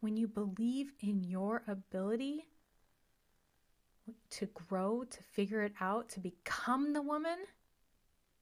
When 0.00 0.16
you 0.16 0.28
believe 0.28 0.92
in 1.00 1.22
your 1.22 1.62
ability 1.68 2.46
to 4.30 4.46
grow, 4.46 5.04
to 5.04 5.22
figure 5.22 5.62
it 5.62 5.72
out, 5.80 6.08
to 6.10 6.20
become 6.20 6.92
the 6.92 7.02
woman 7.02 7.38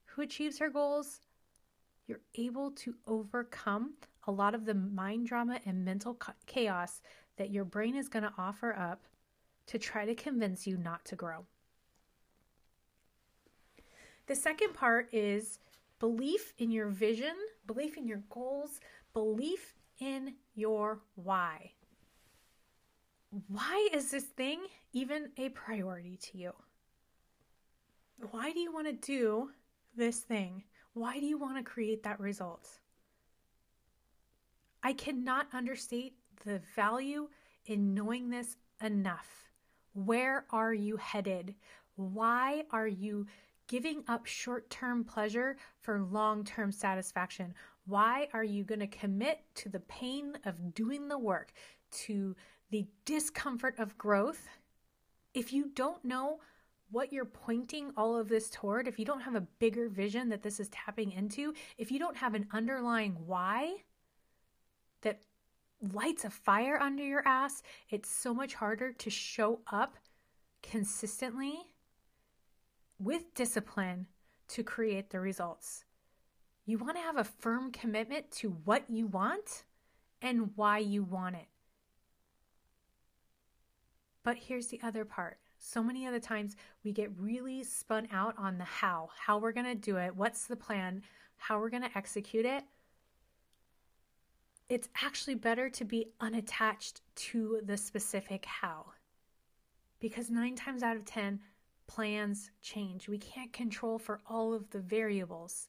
who 0.07 0.23
achieves 0.23 0.59
her 0.59 0.71
goals, 0.71 1.21
you're 2.07 2.21
able 2.35 2.73
to 2.73 2.95
overcome 3.07 3.95
a 4.27 4.33
lot 4.33 4.55
of 4.55 4.65
the 4.65 4.75
mind 4.75 5.27
drama 5.27 5.61
and 5.65 5.85
mental 5.85 6.19
chaos 6.47 7.01
that 7.37 7.51
your 7.51 7.65
brain 7.65 7.97
is 7.97 8.09
going 8.09 8.25
to 8.25 8.33
offer 8.37 8.75
up 8.77 9.05
to 9.67 9.79
try 9.79 10.05
to 10.05 10.15
convince 10.15 10.67
you 10.67 10.77
not 10.77 11.05
to 11.05 11.17
grow. 11.17 11.47
The 14.27 14.35
second 14.35 14.75
part 14.75 15.09
is 15.13 15.59
belief 16.03 16.53
in 16.59 16.73
your 16.73 16.89
vision, 16.89 17.33
belief 17.69 17.97
in 17.97 18.09
your 18.09 18.25
goals, 18.29 18.81
belief 19.15 19.73
in 20.01 20.35
your 20.57 21.01
why. 21.15 21.71
Why 23.47 23.89
is 23.95 24.11
this 24.11 24.25
thing 24.25 24.63
even 24.93 25.31
a 25.37 25.51
priority 25.51 26.19
to 26.25 26.39
you? 26.39 26.53
Why 28.33 28.51
do 28.51 28.59
you 28.59 28.73
want 28.73 28.89
to 28.89 28.93
do 28.95 29.51
this 29.97 30.19
thing? 30.19 30.65
Why 30.95 31.21
do 31.21 31.25
you 31.25 31.39
want 31.39 31.57
to 31.59 31.63
create 31.63 32.03
that 32.03 32.19
result? 32.19 32.69
I 34.83 34.95
cannot 34.95 35.47
understate 35.53 36.15
the 36.45 36.61
value 36.75 37.29
in 37.67 37.95
knowing 37.95 38.29
this 38.29 38.57
enough. 38.83 39.29
Where 39.95 40.47
are 40.51 40.75
you 40.75 40.97
headed? 40.97 41.55
Why 41.95 42.65
are 42.73 42.89
you 42.89 43.29
giving 43.67 44.05
up 44.09 44.27
short 44.27 44.71
term 44.71 45.05
pleasure 45.05 45.57
for 45.81 46.03
long 46.03 46.45
term 46.45 46.73
satisfaction? 46.73 47.55
Why 47.87 48.29
are 48.33 48.45
you 48.45 48.65
going 48.65 48.81
to 48.81 48.87
commit 48.87 49.41
to 49.57 49.69
the 49.69 49.81
pain 49.81 50.39
of 50.45 50.75
doing 50.75 51.09
the 51.09 51.19
work, 51.19 51.53
to 52.05 52.37
the 52.71 52.87
discomfort 53.05 53.75
of 53.79 53.99
growth? 53.99 54.49
If 55.35 55.53
you 55.53 55.71
don't 55.75 56.05
know 56.05 56.41
what 56.91 57.13
you're 57.13 57.25
pointing 57.25 57.93
all 57.97 58.17
of 58.17 58.29
this 58.29 58.51
toward, 58.51 58.87
if 58.87 58.99
you 58.99 59.05
don't 59.05 59.23
have 59.23 59.35
a 59.35 59.47
bigger 59.59 59.89
vision 59.89 60.29
that 60.29 60.43
this 60.43 60.61
is 60.61 60.69
tapping 60.69 61.11
into, 61.11 61.55
if 61.79 61.91
you 61.91 61.99
don't 61.99 62.17
have 62.17 62.35
an 62.35 62.47
underlying 62.53 63.17
why 63.27 63.77
that 65.01 65.23
lights 65.93 66.25
a 66.25 66.31
fire 66.31 66.79
under 66.79 67.03
your 67.03 67.27
ass, 67.27 67.63
it's 67.91 68.11
so 68.11 68.33
much 68.35 68.55
harder 68.55 68.93
to 68.93 69.11
show 69.11 69.61
up 69.73 69.97
consistently 70.63 71.59
with 73.03 73.35
discipline 73.35 74.07
to 74.49 74.63
create 74.63 75.11
the 75.11 75.21
results. 75.21 75.85
You 76.65 76.79
want 76.79 76.97
to 76.97 77.03
have 77.03 77.17
a 77.17 77.25
firm 77.25 77.73
commitment 77.73 78.31
to 78.33 78.51
what 78.65 78.89
you 78.89 79.07
want 79.07 79.65
and 80.21 80.51
why 80.55 80.79
you 80.79 81.03
want 81.03 81.37
it. 81.37 81.49
But 84.23 84.37
here's 84.37 84.69
the 84.69 84.81
other 84.83 85.05
part. 85.05 85.39
So 85.59 85.83
many 85.83 86.07
other 86.07 86.21
times 86.21 86.57
we 86.85 86.93
get 86.93 87.11
really 87.19 87.65
spun 87.65 88.09
out 88.13 88.35
on 88.39 88.59
the 88.59 88.65
how, 88.65 89.11
how 89.19 89.39
we're 89.39 89.53
going 89.53 89.67
to 89.67 89.75
do 89.75 89.97
it, 89.97 90.15
what's 90.15 90.47
the 90.47 90.57
plan, 90.57 91.03
how 91.37 91.59
we're 91.59 91.71
going 91.71 91.83
to 91.83 91.99
execute 91.99 92.45
it 92.45 92.65
it's 94.73 94.89
actually 95.03 95.35
better 95.35 95.69
to 95.69 95.85
be 95.85 96.07
unattached 96.19 97.03
to 97.15 97.61
the 97.63 97.77
specific 97.77 98.47
how. 98.47 98.87
Because 100.01 100.31
nine 100.31 100.57
times 100.57 100.83
out 100.83 100.97
of 100.97 101.05
10, 101.05 101.41
plans 101.95 102.51
change. 102.63 103.09
We 103.09 103.19
can't 103.19 103.53
control 103.53 103.99
for 103.99 104.21
all 104.27 104.55
of 104.55 104.71
the 104.71 104.81
variables, 104.81 105.69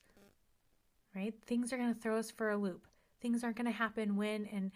right? 1.15 1.33
Things 1.45 1.73
are 1.73 1.77
going 1.77 1.93
to 1.93 1.99
throw 1.99 2.17
us 2.17 2.31
for 2.31 2.51
a 2.51 2.57
loop. 2.57 2.87
Things 3.21 3.43
aren't 3.43 3.57
going 3.57 3.65
to 3.65 3.71
happen 3.71 4.15
when 4.15 4.45
and 4.45 4.71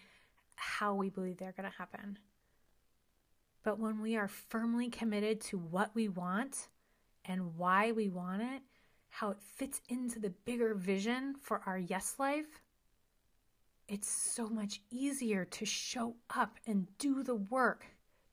how 0.56 0.96
we 0.96 1.10
believe 1.10 1.38
they're 1.38 1.54
going 1.54 1.70
to 1.70 1.78
happen. 1.78 2.18
But 3.64 3.80
when 3.80 4.02
we 4.02 4.18
are 4.18 4.28
firmly 4.28 4.90
committed 4.90 5.42
to 5.42 5.58
what 5.58 5.92
we 5.94 6.10
want 6.10 6.68
and 7.26 7.56
why 7.56 7.92
we 7.92 8.10
want 8.10 8.42
it, 8.42 8.62
how 9.10 9.32
it 9.32 9.42
fits 9.42 9.82
into 9.90 10.20
the 10.20 10.34
bigger 10.46 10.74
vision 10.74 11.36
for 11.42 11.62
our 11.66 11.78
yes 11.78 12.16
life, 12.20 12.62
it's 13.88 14.10
so 14.10 14.48
much 14.50 14.82
easier 14.90 15.46
to 15.46 15.66
show 15.66 16.16
up 16.36 16.58
and 16.66 16.88
do 16.98 17.24
the 17.24 17.36
work 17.36 17.86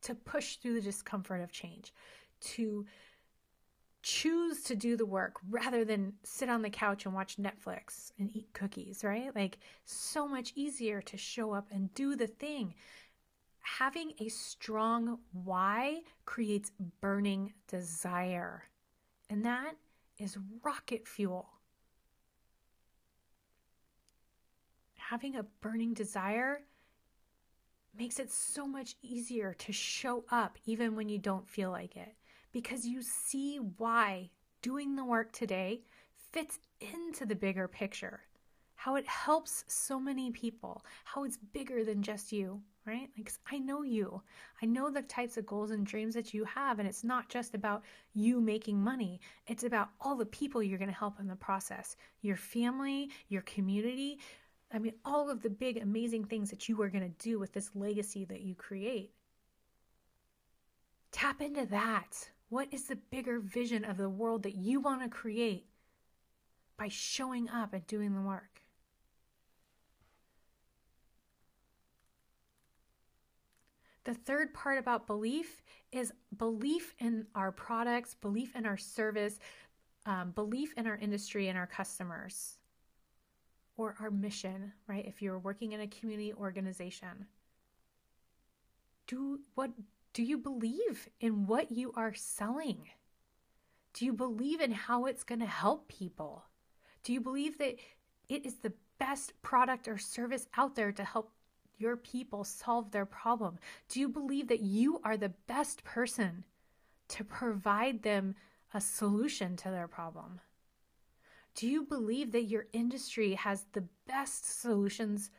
to 0.02 0.14
push 0.14 0.56
through 0.56 0.74
the 0.74 0.80
discomfort 0.80 1.40
of 1.40 1.52
change, 1.52 1.92
to 2.44 2.86
choose 4.02 4.62
to 4.64 4.76
do 4.76 4.96
the 4.96 5.06
work 5.06 5.36
rather 5.48 5.84
than 5.84 6.12
sit 6.24 6.48
on 6.50 6.62
the 6.62 6.70
couch 6.70 7.06
and 7.06 7.14
watch 7.14 7.36
Netflix 7.36 8.12
and 8.18 8.30
eat 8.34 8.52
cookies, 8.52 9.02
right? 9.02 9.34
Like, 9.34 9.58
so 9.84 10.28
much 10.28 10.52
easier 10.54 11.00
to 11.02 11.16
show 11.16 11.54
up 11.54 11.68
and 11.70 11.92
do 11.94 12.14
the 12.14 12.26
thing. 12.26 12.74
Having 13.60 14.12
a 14.20 14.28
strong 14.28 15.18
why 15.32 16.02
creates 16.26 16.70
burning 17.00 17.54
desire, 17.66 18.64
and 19.30 19.44
that 19.46 19.74
is 20.18 20.36
rocket 20.62 21.08
fuel 21.08 21.48
having 25.10 25.36
a 25.36 25.42
burning 25.60 25.94
desire 25.94 26.62
makes 27.96 28.18
it 28.18 28.30
so 28.30 28.66
much 28.66 28.96
easier 29.02 29.54
to 29.54 29.72
show 29.72 30.24
up 30.30 30.58
even 30.66 30.96
when 30.96 31.08
you 31.08 31.18
don't 31.18 31.48
feel 31.48 31.70
like 31.70 31.96
it 31.96 32.14
because 32.54 32.86
you 32.86 33.02
see 33.02 33.56
why 33.56 34.30
doing 34.62 34.94
the 34.94 35.04
work 35.04 35.32
today 35.32 35.82
fits 36.32 36.60
into 36.80 37.26
the 37.26 37.34
bigger 37.34 37.68
picture. 37.68 38.20
How 38.76 38.94
it 38.94 39.06
helps 39.06 39.64
so 39.66 39.98
many 39.98 40.30
people, 40.30 40.84
how 41.04 41.24
it's 41.24 41.36
bigger 41.36 41.84
than 41.84 42.02
just 42.02 42.32
you, 42.32 42.62
right? 42.86 43.08
Like, 43.18 43.32
I 43.50 43.58
know 43.58 43.82
you. 43.82 44.22
I 44.62 44.66
know 44.66 44.88
the 44.88 45.02
types 45.02 45.36
of 45.36 45.46
goals 45.46 45.72
and 45.72 45.84
dreams 45.84 46.14
that 46.14 46.32
you 46.32 46.44
have. 46.44 46.78
And 46.78 46.86
it's 46.86 47.02
not 47.02 47.28
just 47.28 47.54
about 47.54 47.82
you 48.14 48.40
making 48.40 48.80
money, 48.80 49.20
it's 49.48 49.64
about 49.64 49.88
all 50.00 50.14
the 50.16 50.26
people 50.26 50.62
you're 50.62 50.78
going 50.78 50.90
to 50.90 50.96
help 50.96 51.18
in 51.18 51.26
the 51.26 51.36
process 51.36 51.96
your 52.22 52.36
family, 52.36 53.10
your 53.28 53.42
community, 53.42 54.18
I 54.72 54.78
mean, 54.78 54.94
all 55.04 55.28
of 55.28 55.42
the 55.42 55.50
big, 55.50 55.76
amazing 55.78 56.24
things 56.24 56.50
that 56.50 56.68
you 56.68 56.80
are 56.82 56.88
going 56.88 57.04
to 57.04 57.24
do 57.24 57.38
with 57.38 57.52
this 57.52 57.70
legacy 57.74 58.24
that 58.26 58.42
you 58.42 58.54
create. 58.54 59.12
Tap 61.12 61.40
into 61.40 61.66
that. 61.66 62.28
What 62.54 62.68
is 62.70 62.84
the 62.84 62.94
bigger 62.94 63.40
vision 63.40 63.84
of 63.84 63.96
the 63.96 64.08
world 64.08 64.44
that 64.44 64.54
you 64.54 64.78
want 64.78 65.02
to 65.02 65.08
create 65.08 65.66
by 66.76 66.86
showing 66.86 67.48
up 67.48 67.72
and 67.72 67.84
doing 67.88 68.14
the 68.14 68.20
work? 68.20 68.60
The 74.04 74.14
third 74.14 74.54
part 74.54 74.78
about 74.78 75.08
belief 75.08 75.64
is 75.90 76.12
belief 76.38 76.94
in 77.00 77.26
our 77.34 77.50
products, 77.50 78.14
belief 78.14 78.54
in 78.54 78.66
our 78.66 78.76
service, 78.76 79.40
um, 80.06 80.30
belief 80.30 80.74
in 80.76 80.86
our 80.86 80.96
industry 80.96 81.48
and 81.48 81.58
our 81.58 81.66
customers 81.66 82.58
or 83.76 83.96
our 83.98 84.12
mission, 84.12 84.72
right? 84.86 85.04
If 85.04 85.20
you're 85.20 85.40
working 85.40 85.72
in 85.72 85.80
a 85.80 85.88
community 85.88 86.32
organization, 86.32 87.26
do 89.08 89.40
what 89.56 89.72
do 90.14 90.22
you 90.22 90.38
believe 90.38 91.08
in 91.20 91.46
what 91.46 91.72
you 91.72 91.92
are 91.96 92.14
selling? 92.14 92.88
Do 93.92 94.04
you 94.04 94.12
believe 94.12 94.60
in 94.60 94.70
how 94.70 95.06
it's 95.06 95.24
going 95.24 95.40
to 95.40 95.46
help 95.46 95.88
people? 95.88 96.44
Do 97.02 97.12
you 97.12 97.20
believe 97.20 97.58
that 97.58 97.76
it 98.28 98.46
is 98.46 98.54
the 98.54 98.72
best 98.98 99.32
product 99.42 99.88
or 99.88 99.98
service 99.98 100.46
out 100.56 100.76
there 100.76 100.92
to 100.92 101.04
help 101.04 101.32
your 101.78 101.96
people 101.96 102.44
solve 102.44 102.92
their 102.92 103.04
problem? 103.04 103.58
Do 103.88 103.98
you 103.98 104.08
believe 104.08 104.46
that 104.48 104.60
you 104.60 105.00
are 105.04 105.16
the 105.16 105.32
best 105.48 105.82
person 105.82 106.44
to 107.08 107.24
provide 107.24 108.02
them 108.02 108.36
a 108.72 108.80
solution 108.80 109.56
to 109.56 109.70
their 109.70 109.88
problem? 109.88 110.40
Do 111.56 111.66
you 111.66 111.82
believe 111.82 112.30
that 112.32 112.44
your 112.44 112.66
industry 112.72 113.34
has 113.34 113.66
the 113.72 113.84
best 114.06 114.60
solutions 114.60 115.30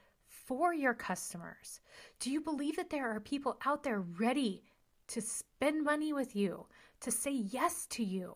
for 0.45 0.73
your 0.73 0.93
customers? 0.93 1.81
Do 2.19 2.31
you 2.31 2.41
believe 2.41 2.75
that 2.77 2.89
there 2.89 3.09
are 3.09 3.19
people 3.19 3.57
out 3.65 3.83
there 3.83 3.99
ready 3.99 4.63
to 5.07 5.21
spend 5.21 5.83
money 5.83 6.13
with 6.13 6.35
you, 6.35 6.65
to 7.01 7.11
say 7.11 7.31
yes 7.31 7.85
to 7.87 8.03
you 8.03 8.35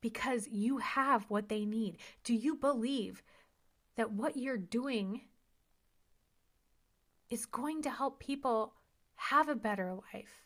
because 0.00 0.48
you 0.48 0.78
have 0.78 1.24
what 1.28 1.48
they 1.48 1.64
need? 1.64 1.98
Do 2.24 2.34
you 2.34 2.54
believe 2.54 3.22
that 3.96 4.12
what 4.12 4.36
you're 4.36 4.56
doing 4.56 5.22
is 7.30 7.46
going 7.46 7.82
to 7.82 7.90
help 7.90 8.20
people 8.20 8.74
have 9.16 9.48
a 9.48 9.54
better 9.54 9.94
life? 10.14 10.44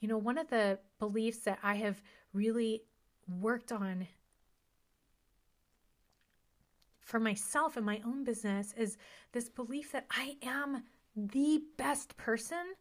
You 0.00 0.06
know, 0.06 0.18
one 0.18 0.38
of 0.38 0.48
the 0.48 0.78
beliefs 1.00 1.38
that 1.40 1.58
I 1.62 1.74
have 1.74 2.00
really 2.32 2.82
worked 3.28 3.72
on 3.72 4.06
for 7.00 7.18
myself 7.18 7.76
and 7.78 7.86
my 7.86 8.02
own 8.04 8.22
business 8.22 8.74
is 8.76 8.98
this 9.32 9.48
belief 9.48 9.92
that 9.92 10.06
I 10.10 10.36
am 10.42 10.82
the 11.16 11.62
best 11.78 12.16
person 12.18 12.74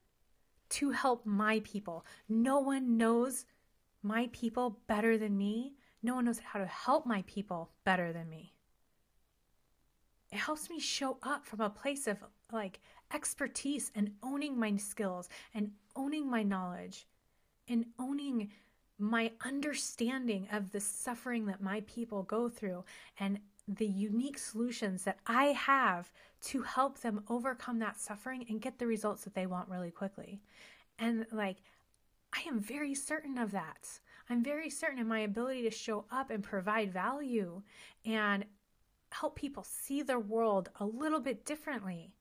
to 0.69 0.91
help 0.91 1.25
my 1.25 1.62
people. 1.63 2.05
No 2.27 2.60
one 2.60 2.97
knows 2.97 3.45
my 4.03 4.29
people 4.33 4.79
better 4.88 5.17
than 5.17 5.38
me. 5.38 5.75
No 6.03 6.15
one 6.15 6.25
knows 6.25 6.39
how 6.39 6.60
to 6.60 6.65
help 6.65 7.05
my 7.05 7.23
people 7.25 7.71
better 7.86 8.12
than 8.12 8.29
me. 8.29 8.53
It 10.31 10.39
helps 10.39 10.69
me 10.69 10.79
show 10.79 11.17
up 11.23 11.45
from 11.45 11.62
a 11.62 11.69
place 11.69 12.05
of 12.05 12.17
like 12.51 12.81
expertise 13.13 13.91
and 13.95 14.12
owning 14.21 14.60
my 14.60 14.75
skills 14.75 15.29
and 15.53 15.71
owning 15.95 16.29
my 16.29 16.43
knowledge 16.43 17.07
and 17.69 17.86
owning 17.97 18.51
my 18.99 19.31
understanding 19.45 20.47
of 20.51 20.71
the 20.71 20.79
suffering 20.79 21.45
that 21.45 21.62
my 21.62 21.81
people 21.81 22.23
go 22.23 22.49
through 22.49 22.83
and 23.19 23.39
the 23.67 23.86
unique 23.86 24.38
solutions 24.38 25.03
that 25.03 25.19
I 25.27 25.47
have 25.47 26.12
to 26.41 26.62
help 26.62 26.99
them 26.99 27.23
overcome 27.29 27.79
that 27.79 27.99
suffering 27.99 28.45
and 28.49 28.62
get 28.62 28.79
the 28.79 28.88
results 28.88 29.23
that 29.23 29.36
they 29.36 29.45
want 29.45 29.69
really 29.69 29.91
quickly. 29.91 30.41
And 30.97 31.25
like, 31.31 31.57
I 32.33 32.47
am 32.47 32.60
very 32.60 32.95
certain 32.95 33.38
of 33.38 33.51
that. 33.51 33.99
I'm 34.29 34.43
very 34.43 34.69
certain 34.69 34.99
in 34.99 35.07
my 35.07 35.19
ability 35.19 35.63
to 35.63 35.71
show 35.71 36.05
up 36.12 36.29
and 36.29 36.43
provide 36.43 36.91
value 36.91 37.62
and 38.05 38.45
help 39.12 39.36
people 39.36 39.63
see 39.63 40.01
their 40.01 40.19
world 40.19 40.69
a 40.79 40.86
little 40.86 41.19
bit 41.19 41.45
differently 41.45 42.13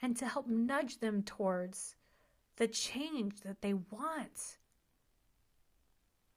and 0.00 0.16
to 0.16 0.26
help 0.26 0.46
nudge 0.46 0.98
them 0.98 1.22
towards 1.22 1.96
the 2.56 2.68
change 2.68 3.40
that 3.40 3.62
they 3.62 3.74
want. 3.74 4.58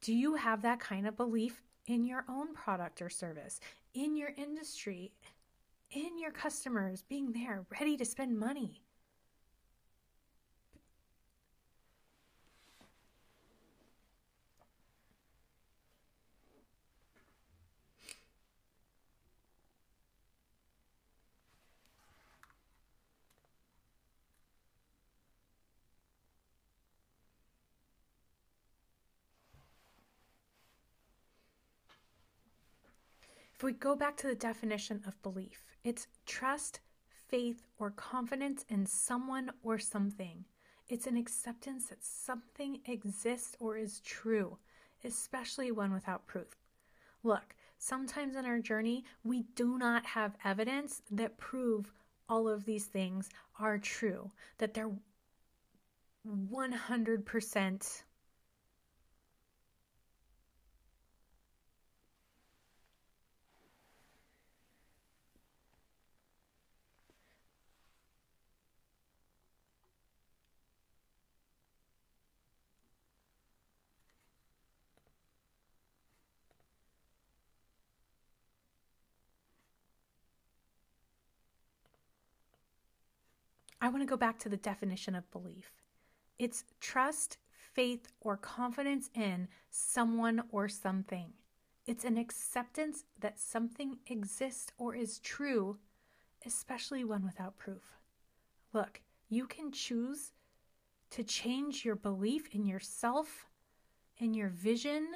Do 0.06 0.13
you 0.13 0.36
have 0.36 0.62
that 0.62 0.80
kind 0.80 1.08
of 1.08 1.18
belief 1.18 1.63
in 1.88 2.06
your 2.06 2.26
own 2.30 2.54
product 2.54 3.02
or 3.02 3.10
service, 3.10 3.60
in 3.96 4.15
your 4.15 4.30
industry, 4.38 5.12
in 5.89 6.20
your 6.20 6.30
customers, 6.30 7.04
being 7.10 7.32
there, 7.32 7.65
ready 7.80 7.98
to 7.98 8.06
spend 8.06 8.38
money? 8.38 8.84
If 33.56 33.63
we 33.63 33.72
go 33.72 33.96
back 33.96 34.18
to 34.18 34.28
the 34.28 34.36
definition 34.36 35.02
of 35.08 35.22
belief, 35.24 35.63
it's 35.86 36.08
trust, 36.26 36.82
faith, 37.08 37.63
or 37.80 37.91
confidence 37.91 38.65
in 38.68 38.86
someone 38.86 39.50
or 39.63 39.80
something. 39.80 40.44
It's 40.89 41.08
an 41.08 41.15
acceptance 41.15 41.88
that 41.88 42.04
something 42.04 42.82
exists 42.86 43.56
or 43.62 43.78
is 43.78 44.02
true, 44.02 44.58
especially 45.06 45.72
one 45.72 45.94
without 45.94 46.28
proof. 46.28 46.58
Look, 47.24 47.56
sometimes 47.78 48.36
in 48.36 48.46
our 48.46 48.60
journey, 48.60 49.06
we 49.24 49.44
do 49.56 49.78
not 49.78 50.06
have 50.06 50.36
evidence 50.44 51.02
that 51.12 51.38
prove 51.38 51.94
all 52.28 52.50
of 52.50 52.65
these 52.65 52.86
things 52.86 53.30
are 53.58 53.78
true, 53.78 54.30
that 54.58 54.74
they're 54.74 54.91
100% 56.28 58.04
I 83.82 83.90
want 83.90 84.02
to 84.02 84.08
go 84.08 84.18
back 84.18 84.40
to 84.40 84.50
the 84.50 84.58
definition 84.58 85.16
of 85.16 85.30
belief 85.32 85.72
it's 86.38 86.66
trust, 86.82 87.38
faith, 87.74 88.08
or 88.22 88.38
confidence 88.38 89.10
in 89.14 89.48
someone 89.70 90.44
or 90.52 90.68
something. 90.68 91.32
It's 91.86 92.04
an 92.04 92.18
acceptance 92.18 93.04
that 93.20 93.40
something 93.40 94.00
exists 94.08 94.72
or 94.78 94.96
is 94.96 95.20
true, 95.20 95.78
especially 96.46 97.04
one 97.04 97.24
without 97.24 97.58
proof. 97.58 97.98
Look, 98.74 99.02
you 99.30 99.46
can 99.46 99.72
choose 99.72 100.34
to 101.12 101.24
change 101.24 101.86
your 101.86 101.96
belief 101.96 102.50
in 102.54 102.66
yourself, 102.66 103.48
in 104.18 104.34
your 104.34 104.50
vision, 104.50 105.08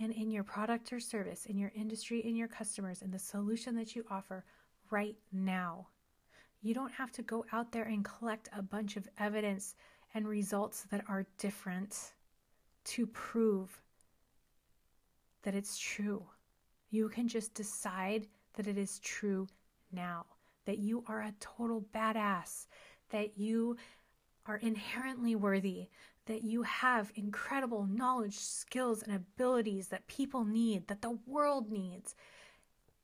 and 0.00 0.12
in 0.12 0.30
your 0.30 0.44
product 0.44 0.92
or 0.92 1.00
service, 1.00 1.46
in 1.46 1.58
your 1.58 1.72
industry, 1.74 2.20
in 2.24 2.36
your 2.36 2.48
customers, 2.48 3.02
and 3.02 3.12
the 3.12 3.18
solution 3.18 3.76
that 3.76 3.94
you 3.94 4.04
offer 4.10 4.44
right 4.90 5.16
now. 5.32 5.88
You 6.64 6.72
don't 6.72 6.94
have 6.94 7.12
to 7.12 7.22
go 7.22 7.44
out 7.52 7.72
there 7.72 7.84
and 7.84 8.02
collect 8.02 8.48
a 8.56 8.62
bunch 8.62 8.96
of 8.96 9.06
evidence 9.18 9.74
and 10.14 10.26
results 10.26 10.86
that 10.90 11.04
are 11.10 11.26
different 11.36 12.14
to 12.84 13.06
prove 13.08 13.82
that 15.42 15.54
it's 15.54 15.76
true. 15.76 16.24
You 16.90 17.10
can 17.10 17.28
just 17.28 17.52
decide 17.52 18.28
that 18.54 18.66
it 18.66 18.78
is 18.78 18.98
true 19.00 19.46
now, 19.92 20.24
that 20.64 20.78
you 20.78 21.04
are 21.06 21.20
a 21.20 21.34
total 21.38 21.84
badass, 21.94 22.66
that 23.10 23.36
you 23.36 23.76
are 24.46 24.56
inherently 24.56 25.36
worthy, 25.36 25.88
that 26.24 26.44
you 26.44 26.62
have 26.62 27.12
incredible 27.14 27.86
knowledge, 27.86 28.38
skills, 28.38 29.02
and 29.02 29.14
abilities 29.14 29.88
that 29.88 30.06
people 30.06 30.46
need, 30.46 30.86
that 30.86 31.02
the 31.02 31.18
world 31.26 31.70
needs, 31.70 32.14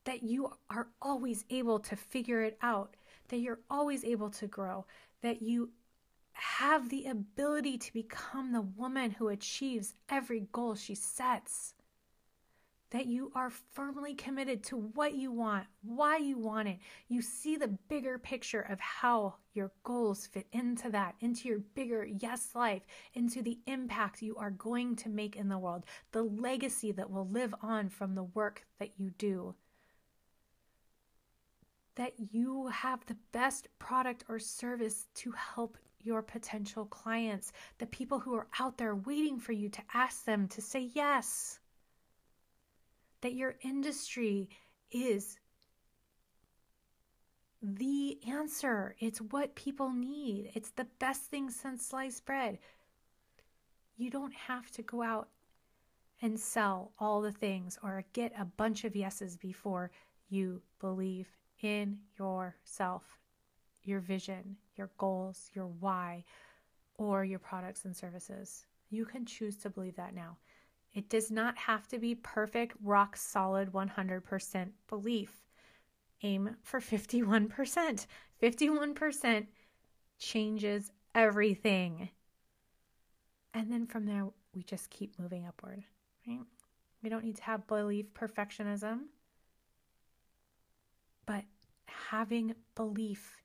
that 0.04 0.22
you 0.22 0.50
are 0.70 0.88
always 1.02 1.44
able 1.50 1.78
to 1.78 1.94
figure 1.94 2.42
it 2.42 2.56
out, 2.62 2.96
that 3.30 3.38
you're 3.38 3.60
always 3.70 4.04
able 4.04 4.30
to 4.30 4.46
grow, 4.46 4.84
that 5.22 5.40
you 5.40 5.70
have 6.32 6.88
the 6.88 7.06
ability 7.06 7.78
to 7.78 7.92
become 7.92 8.52
the 8.52 8.60
woman 8.60 9.10
who 9.10 9.28
achieves 9.28 9.94
every 10.08 10.46
goal 10.52 10.74
she 10.74 10.94
sets. 10.94 11.74
That 12.90 13.06
you 13.06 13.30
are 13.36 13.50
firmly 13.50 14.14
committed 14.14 14.64
to 14.64 14.76
what 14.76 15.14
you 15.14 15.30
want, 15.30 15.66
why 15.82 16.16
you 16.16 16.38
want 16.38 16.66
it. 16.66 16.78
You 17.06 17.22
see 17.22 17.56
the 17.56 17.78
bigger 17.88 18.18
picture 18.18 18.62
of 18.62 18.80
how 18.80 19.36
your 19.54 19.70
goals 19.84 20.26
fit 20.26 20.48
into 20.50 20.90
that, 20.90 21.14
into 21.20 21.48
your 21.48 21.60
bigger 21.74 22.04
yes 22.04 22.48
life, 22.52 22.82
into 23.14 23.42
the 23.42 23.60
impact 23.68 24.22
you 24.22 24.34
are 24.36 24.50
going 24.50 24.96
to 24.96 25.08
make 25.08 25.36
in 25.36 25.48
the 25.48 25.58
world, 25.58 25.84
the 26.10 26.24
legacy 26.24 26.90
that 26.90 27.10
will 27.10 27.28
live 27.28 27.54
on 27.62 27.88
from 27.90 28.16
the 28.16 28.24
work 28.24 28.66
that 28.80 28.98
you 28.98 29.10
do 29.18 29.54
that 31.96 32.12
you 32.32 32.68
have 32.68 33.04
the 33.06 33.16
best 33.32 33.68
product 33.78 34.24
or 34.28 34.38
service 34.38 35.06
to 35.14 35.32
help 35.32 35.76
your 36.02 36.22
potential 36.22 36.86
clients, 36.86 37.52
the 37.78 37.86
people 37.86 38.18
who 38.18 38.34
are 38.34 38.46
out 38.58 38.78
there 38.78 38.94
waiting 38.94 39.38
for 39.38 39.52
you 39.52 39.68
to 39.68 39.82
ask 39.92 40.24
them 40.24 40.48
to 40.48 40.60
say 40.60 40.90
yes. 40.94 41.58
That 43.20 43.34
your 43.34 43.56
industry 43.62 44.48
is 44.90 45.38
the 47.62 48.18
answer. 48.26 48.96
It's 48.98 49.20
what 49.20 49.54
people 49.54 49.90
need. 49.90 50.52
It's 50.54 50.70
the 50.70 50.86
best 50.98 51.24
thing 51.24 51.50
since 51.50 51.86
sliced 51.86 52.24
bread. 52.24 52.58
You 53.98 54.10
don't 54.10 54.32
have 54.32 54.70
to 54.72 54.82
go 54.82 55.02
out 55.02 55.28
and 56.22 56.40
sell 56.40 56.92
all 56.98 57.20
the 57.20 57.32
things 57.32 57.78
or 57.82 58.04
get 58.14 58.32
a 58.38 58.44
bunch 58.44 58.84
of 58.84 58.96
yeses 58.96 59.36
before 59.36 59.90
you 60.30 60.62
believe 60.80 61.28
in 61.62 61.98
yourself, 62.18 63.18
your 63.82 64.00
vision, 64.00 64.56
your 64.76 64.90
goals, 64.98 65.50
your 65.54 65.66
why, 65.66 66.24
or 66.96 67.24
your 67.24 67.38
products 67.38 67.84
and 67.84 67.96
services. 67.96 68.66
You 68.90 69.04
can 69.04 69.24
choose 69.24 69.56
to 69.58 69.70
believe 69.70 69.96
that 69.96 70.14
now. 70.14 70.36
It 70.92 71.08
does 71.08 71.30
not 71.30 71.56
have 71.56 71.86
to 71.88 71.98
be 71.98 72.14
perfect, 72.16 72.76
rock 72.82 73.16
solid 73.16 73.72
100% 73.72 74.68
belief. 74.88 75.32
Aim 76.22 76.56
for 76.62 76.80
51%. 76.80 78.06
51% 78.42 79.46
changes 80.18 80.90
everything. 81.14 82.10
And 83.54 83.70
then 83.70 83.86
from 83.86 84.06
there, 84.06 84.26
we 84.54 84.62
just 84.62 84.90
keep 84.90 85.18
moving 85.18 85.46
upward, 85.46 85.84
right? 86.26 86.40
We 87.02 87.08
don't 87.08 87.24
need 87.24 87.36
to 87.36 87.42
have 87.44 87.66
belief 87.66 88.12
perfectionism, 88.12 89.00
but 91.30 91.44
having 91.86 92.56
belief 92.74 93.40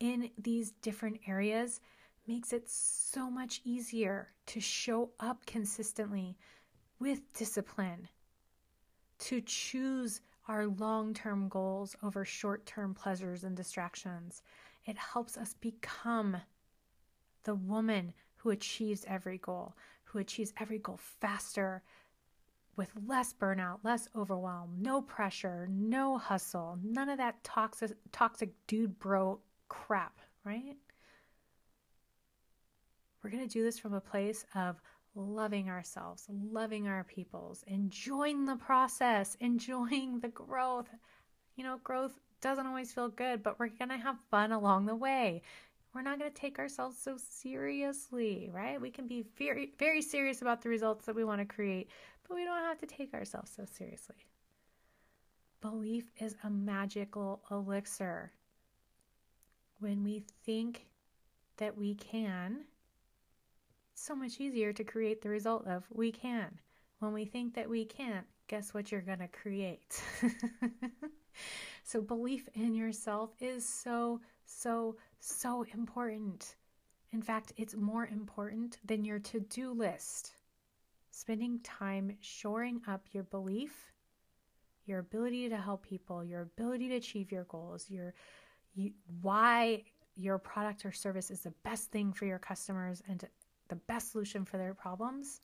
in 0.00 0.30
these 0.38 0.70
different 0.80 1.20
areas 1.26 1.78
makes 2.26 2.54
it 2.54 2.66
so 2.66 3.30
much 3.30 3.60
easier 3.66 4.28
to 4.46 4.60
show 4.60 5.10
up 5.20 5.44
consistently 5.44 6.38
with 6.98 7.30
discipline, 7.34 8.08
to 9.18 9.42
choose 9.42 10.22
our 10.48 10.68
long 10.68 11.12
term 11.12 11.50
goals 11.50 11.94
over 12.02 12.24
short 12.24 12.64
term 12.64 12.94
pleasures 12.94 13.44
and 13.44 13.54
distractions. 13.54 14.40
It 14.86 14.96
helps 14.96 15.36
us 15.36 15.52
become 15.60 16.38
the 17.44 17.56
woman 17.56 18.14
who 18.36 18.48
achieves 18.48 19.04
every 19.06 19.36
goal, 19.36 19.76
who 20.04 20.18
achieves 20.18 20.54
every 20.58 20.78
goal 20.78 20.98
faster, 21.20 21.82
with 22.78 22.92
less 23.06 23.34
burnout, 23.34 23.80
less 23.82 24.08
overwhelm, 24.16 24.70
no 24.80 25.02
pressure, 25.02 25.68
no 25.68 26.16
hustle, 26.16 26.78
none 26.82 27.08
of 27.08 27.18
that 27.18 27.42
toxic 27.42 27.90
toxic 28.12 28.50
dude 28.68 28.96
bro 29.00 29.40
crap, 29.68 30.20
right? 30.44 30.76
We're 33.22 33.30
going 33.30 33.46
to 33.46 33.52
do 33.52 33.64
this 33.64 33.80
from 33.80 33.94
a 33.94 34.00
place 34.00 34.46
of 34.54 34.80
loving 35.16 35.68
ourselves, 35.68 36.26
loving 36.30 36.86
our 36.86 37.02
peoples, 37.02 37.64
enjoying 37.66 38.46
the 38.46 38.56
process, 38.56 39.34
enjoying 39.40 40.20
the 40.20 40.28
growth. 40.28 40.88
You 41.56 41.64
know, 41.64 41.80
growth 41.82 42.14
doesn't 42.40 42.66
always 42.66 42.92
feel 42.92 43.08
good, 43.08 43.42
but 43.42 43.58
we're 43.58 43.68
going 43.68 43.88
to 43.88 43.96
have 43.96 44.16
fun 44.30 44.52
along 44.52 44.86
the 44.86 44.94
way. 44.94 45.42
We're 45.94 46.02
not 46.02 46.20
going 46.20 46.30
to 46.30 46.40
take 46.40 46.60
ourselves 46.60 46.96
so 46.96 47.16
seriously, 47.16 48.50
right? 48.52 48.80
We 48.80 48.90
can 48.90 49.08
be 49.08 49.24
very, 49.36 49.72
very 49.78 50.00
serious 50.00 50.42
about 50.42 50.62
the 50.62 50.68
results 50.68 51.06
that 51.06 51.16
we 51.16 51.24
want 51.24 51.40
to 51.40 51.44
create, 51.44 51.88
but 52.28 52.34
we 52.34 52.44
don't 52.44 52.64
have 52.64 52.78
to 52.78 52.86
take 52.86 53.14
ourselves 53.14 53.50
so 53.54 53.64
seriously. 53.64 54.26
Belief 55.60 56.10
is 56.18 56.36
a 56.44 56.50
magical 56.50 57.42
elixir. 57.50 58.32
When 59.80 60.04
we 60.04 60.24
think 60.44 60.86
that 61.56 61.76
we 61.76 61.94
can, 61.94 62.64
so 63.94 64.14
much 64.14 64.40
easier 64.40 64.72
to 64.72 64.84
create 64.84 65.22
the 65.22 65.28
result 65.28 65.66
of 65.66 65.84
we 65.90 66.12
can. 66.12 66.58
When 67.00 67.12
we 67.12 67.24
think 67.24 67.54
that 67.54 67.68
we 67.68 67.84
can't, 67.84 68.26
guess 68.46 68.72
what 68.72 68.90
you're 68.90 69.00
going 69.00 69.18
to 69.18 69.28
create? 69.28 70.02
so, 71.84 72.00
belief 72.00 72.48
in 72.54 72.74
yourself 72.74 73.30
is 73.40 73.68
so, 73.68 74.20
so, 74.44 74.96
so 75.20 75.64
important. 75.74 76.56
In 77.12 77.22
fact, 77.22 77.52
it's 77.56 77.74
more 77.74 78.06
important 78.06 78.78
than 78.84 79.04
your 79.04 79.18
to 79.20 79.40
do 79.40 79.72
list. 79.72 80.32
Spending 81.18 81.58
time 81.64 82.16
shoring 82.20 82.80
up 82.86 83.04
your 83.10 83.24
belief, 83.24 83.90
your 84.86 85.00
ability 85.00 85.48
to 85.48 85.56
help 85.56 85.84
people, 85.84 86.22
your 86.22 86.42
ability 86.42 86.88
to 86.90 86.94
achieve 86.94 87.32
your 87.32 87.42
goals, 87.44 87.90
your 87.90 88.14
you, 88.76 88.92
why 89.20 89.82
your 90.14 90.38
product 90.38 90.86
or 90.86 90.92
service 90.92 91.32
is 91.32 91.40
the 91.40 91.52
best 91.64 91.90
thing 91.90 92.12
for 92.12 92.24
your 92.24 92.38
customers 92.38 93.02
and 93.08 93.24
the 93.66 93.74
best 93.74 94.12
solution 94.12 94.44
for 94.44 94.58
their 94.58 94.74
problems 94.74 95.40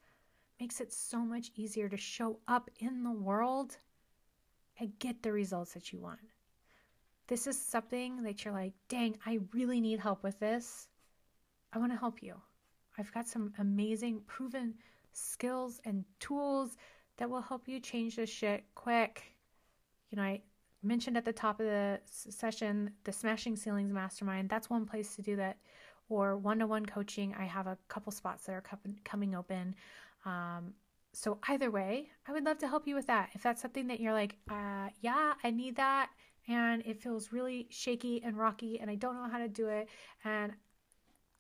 makes 0.60 0.80
it 0.80 0.92
so 0.92 1.18
much 1.18 1.50
easier 1.56 1.88
to 1.88 1.96
show 1.96 2.38
up 2.46 2.70
in 2.78 3.02
the 3.02 3.10
world 3.10 3.76
and 4.78 4.96
get 5.00 5.24
the 5.24 5.32
results 5.32 5.74
that 5.74 5.92
you 5.92 5.98
want. 5.98 6.20
This 7.26 7.48
is 7.48 7.60
something 7.60 8.22
that 8.22 8.44
you're 8.44 8.54
like, 8.54 8.74
dang, 8.88 9.18
I 9.26 9.40
really 9.52 9.80
need 9.80 9.98
help 9.98 10.22
with 10.22 10.38
this. 10.38 10.87
I 11.72 11.80
want 11.80 11.90
to 11.90 11.98
help 11.98 12.22
you. 12.22 12.37
I've 12.96 13.12
got 13.12 13.26
some 13.26 13.52
amazing 13.58 14.20
proven 14.28 14.74
skills 15.14 15.81
and 15.85 16.05
tools 16.20 16.77
that 17.16 17.31
will 17.31 17.40
help 17.40 17.68
you 17.68 17.81
change 17.81 18.16
this 18.16 18.31
shit 18.31 18.64
quick. 18.74 19.22
You 20.11 20.16
know, 20.16 20.22
I 20.22 20.42
mentioned 20.83 21.16
at 21.16 21.24
the 21.24 21.33
top 21.33 21.61
of 21.61 21.66
the 21.66 22.00
session 22.05 22.90
the 23.05 23.12
Smashing 23.12 23.57
Ceilings 23.57 23.92
Mastermind. 23.92 24.50
That's 24.50 24.68
one 24.68 24.87
place 24.87 25.16
to 25.16 25.22
do 25.22 25.37
that 25.37 25.57
or 26.09 26.37
one 26.37 26.59
to 26.59 26.66
one 26.66 26.87
coaching. 26.87 27.35
I 27.38 27.44
have 27.44 27.66
a 27.66 27.79
couple 27.88 28.12
spots 28.12 28.44
that 28.46 28.53
are 28.53 28.64
coming 29.05 29.35
open. 29.35 29.74
Um, 30.24 30.74
so, 31.12 31.38
either 31.48 31.70
way, 31.70 32.09
I 32.27 32.33
would 32.33 32.44
love 32.44 32.59
to 32.59 32.68
help 32.68 32.88
you 32.88 32.96
with 32.96 33.07
that. 33.07 33.31
If 33.35 33.42
that's 33.42 33.62
something 33.62 33.87
that 33.87 34.00
you're 34.00 34.12
like, 34.12 34.37
uh, 34.50 34.88
yeah, 35.00 35.35
I 35.44 35.50
need 35.50 35.77
that, 35.77 36.11
and 36.48 36.83
it 36.85 37.00
feels 37.00 37.33
really 37.33 37.68
shaky 37.70 38.20
and 38.24 38.37
rocky, 38.37 38.81
and 38.81 38.90
I 38.90 38.96
don't 38.96 39.14
know 39.14 39.29
how 39.31 39.38
to 39.38 39.48
do 39.48 39.68
it, 39.68 39.88
and 40.24 40.53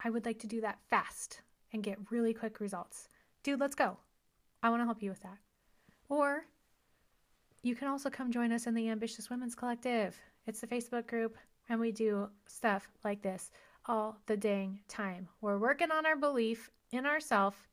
I 0.02 0.10
would 0.10 0.26
like 0.26 0.38
to 0.40 0.46
do 0.46 0.60
that 0.60 0.78
fast 0.90 1.42
and 1.72 1.82
get 1.82 1.98
really 2.10 2.32
quick 2.32 2.60
results. 2.60 3.08
Dude, 3.44 3.60
let's 3.60 3.74
go. 3.74 3.98
I 4.62 4.70
want 4.70 4.80
to 4.80 4.86
help 4.86 5.02
you 5.02 5.10
with 5.10 5.20
that. 5.20 5.36
Or 6.08 6.46
you 7.62 7.76
can 7.76 7.88
also 7.88 8.08
come 8.08 8.32
join 8.32 8.52
us 8.52 8.66
in 8.66 8.72
the 8.74 8.88
Ambitious 8.88 9.28
Women's 9.28 9.54
Collective. 9.54 10.18
It's 10.46 10.62
the 10.62 10.66
Facebook 10.66 11.06
group, 11.06 11.36
and 11.68 11.78
we 11.78 11.92
do 11.92 12.30
stuff 12.46 12.88
like 13.04 13.20
this 13.20 13.50
all 13.84 14.16
the 14.24 14.36
dang 14.36 14.80
time. 14.88 15.28
We're 15.42 15.58
working 15.58 15.90
on 15.90 16.06
our 16.06 16.16
belief 16.16 16.70
in 16.90 17.04
ourself, 17.04 17.68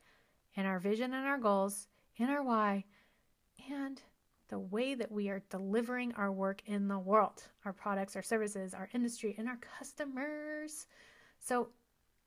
in 0.56 0.66
our 0.66 0.78
vision 0.78 1.14
and 1.14 1.26
our 1.26 1.38
goals, 1.38 1.88
in 2.18 2.30
our 2.30 2.44
why, 2.44 2.84
and 3.72 4.02
the 4.50 4.60
way 4.60 4.94
that 4.94 5.10
we 5.10 5.30
are 5.30 5.42
delivering 5.50 6.14
our 6.16 6.34
work 6.34 6.62
in 6.66 6.90
the 6.90 7.00
world, 7.00 7.44
our 7.64 7.72
products, 7.72 8.18
our 8.18 8.22
services, 8.22 8.74
our 8.74 8.90
industry, 8.94 9.36
and 9.38 9.48
our 9.48 9.60
customers. 9.80 10.88
So, 11.40 11.70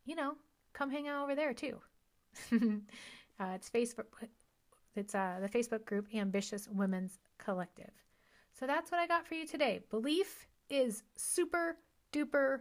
you 0.07 0.17
know, 0.17 0.33
come 0.73 0.91
hang 0.91 1.09
out 1.09 1.25
over 1.25 1.35
there 1.35 1.53
too. 1.53 1.79
uh, 3.41 3.53
it's 3.55 3.71
Facebook. 3.71 4.07
It's 4.97 5.15
uh, 5.15 5.39
the 5.41 5.49
Facebook 5.49 5.85
group 5.85 6.07
Ambitious 6.15 6.69
Women's 6.69 7.19
Collective. 7.39 7.91
So 8.53 8.67
that's 8.67 8.93
what 8.93 9.01
I 9.01 9.07
got 9.07 9.27
for 9.27 9.35
you 9.35 9.47
today. 9.47 9.81
Belief 9.91 10.47
is 10.71 11.03
super 11.17 11.77
duper 12.13 12.61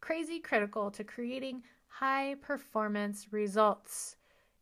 crazy 0.00 0.40
critical 0.40 0.90
to 0.90 1.04
creating 1.04 1.62
high 1.86 2.34
performance 2.42 3.28
results. 3.30 4.16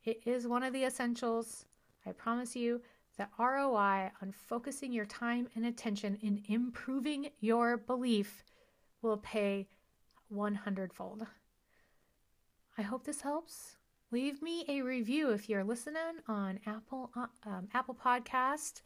It 0.04 0.20
is 0.26 0.46
one 0.46 0.62
of 0.62 0.72
the 0.72 0.84
essentials. 0.84 1.64
I 2.04 2.12
promise 2.12 2.54
you, 2.54 2.82
the 3.16 3.28
ROI 3.38 4.10
on 4.22 4.32
focusing 4.32 4.92
your 4.92 5.06
time 5.06 5.48
and 5.54 5.66
attention 5.66 6.18
in 6.22 6.42
improving 6.48 7.30
your 7.40 7.76
belief 7.76 8.44
will 9.02 9.16
pay 9.16 9.66
100 10.28 10.92
fold. 10.92 11.26
I 12.76 12.82
hope 12.82 13.04
this 13.04 13.22
helps. 13.22 13.77
Leave 14.10 14.40
me 14.40 14.64
a 14.68 14.80
review 14.80 15.30
if 15.30 15.50
you're 15.50 15.64
listening 15.64 16.22
on 16.26 16.60
Apple 16.66 17.10
uh, 17.14 17.26
um, 17.44 17.68
Apple 17.74 17.94
Podcast. 17.94 18.80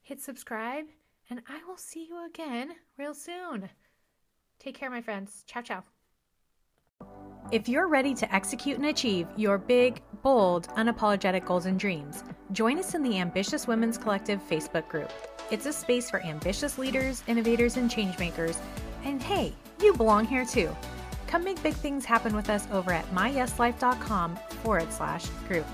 Hit 0.00 0.20
subscribe, 0.20 0.86
and 1.30 1.42
I 1.48 1.60
will 1.66 1.76
see 1.76 2.08
you 2.08 2.26
again 2.26 2.72
real 2.98 3.14
soon. 3.14 3.70
Take 4.58 4.76
care, 4.76 4.90
my 4.90 5.00
friends. 5.00 5.44
Ciao, 5.46 5.60
ciao. 5.60 5.84
If 7.52 7.68
you're 7.68 7.86
ready 7.86 8.14
to 8.14 8.34
execute 8.34 8.78
and 8.78 8.86
achieve 8.86 9.28
your 9.36 9.58
big, 9.58 10.02
bold, 10.22 10.68
unapologetic 10.70 11.44
goals 11.44 11.66
and 11.66 11.78
dreams, 11.78 12.24
join 12.50 12.78
us 12.78 12.94
in 12.94 13.02
the 13.02 13.20
Ambitious 13.20 13.68
Women's 13.68 13.98
Collective 13.98 14.40
Facebook 14.48 14.88
group. 14.88 15.12
It's 15.52 15.66
a 15.66 15.72
space 15.72 16.10
for 16.10 16.20
ambitious 16.22 16.78
leaders, 16.78 17.22
innovators, 17.28 17.76
and 17.76 17.88
changemakers. 17.88 18.56
And 19.04 19.22
hey, 19.22 19.52
you 19.80 19.92
belong 19.92 20.26
here 20.26 20.44
too. 20.44 20.74
Come 21.32 21.44
make 21.44 21.62
big 21.62 21.72
things 21.72 22.04
happen 22.04 22.36
with 22.36 22.50
us 22.50 22.68
over 22.70 22.92
at 22.92 23.10
myyeslife.com 23.14 24.36
forward 24.62 24.92
slash 24.92 25.24
group. 25.48 25.64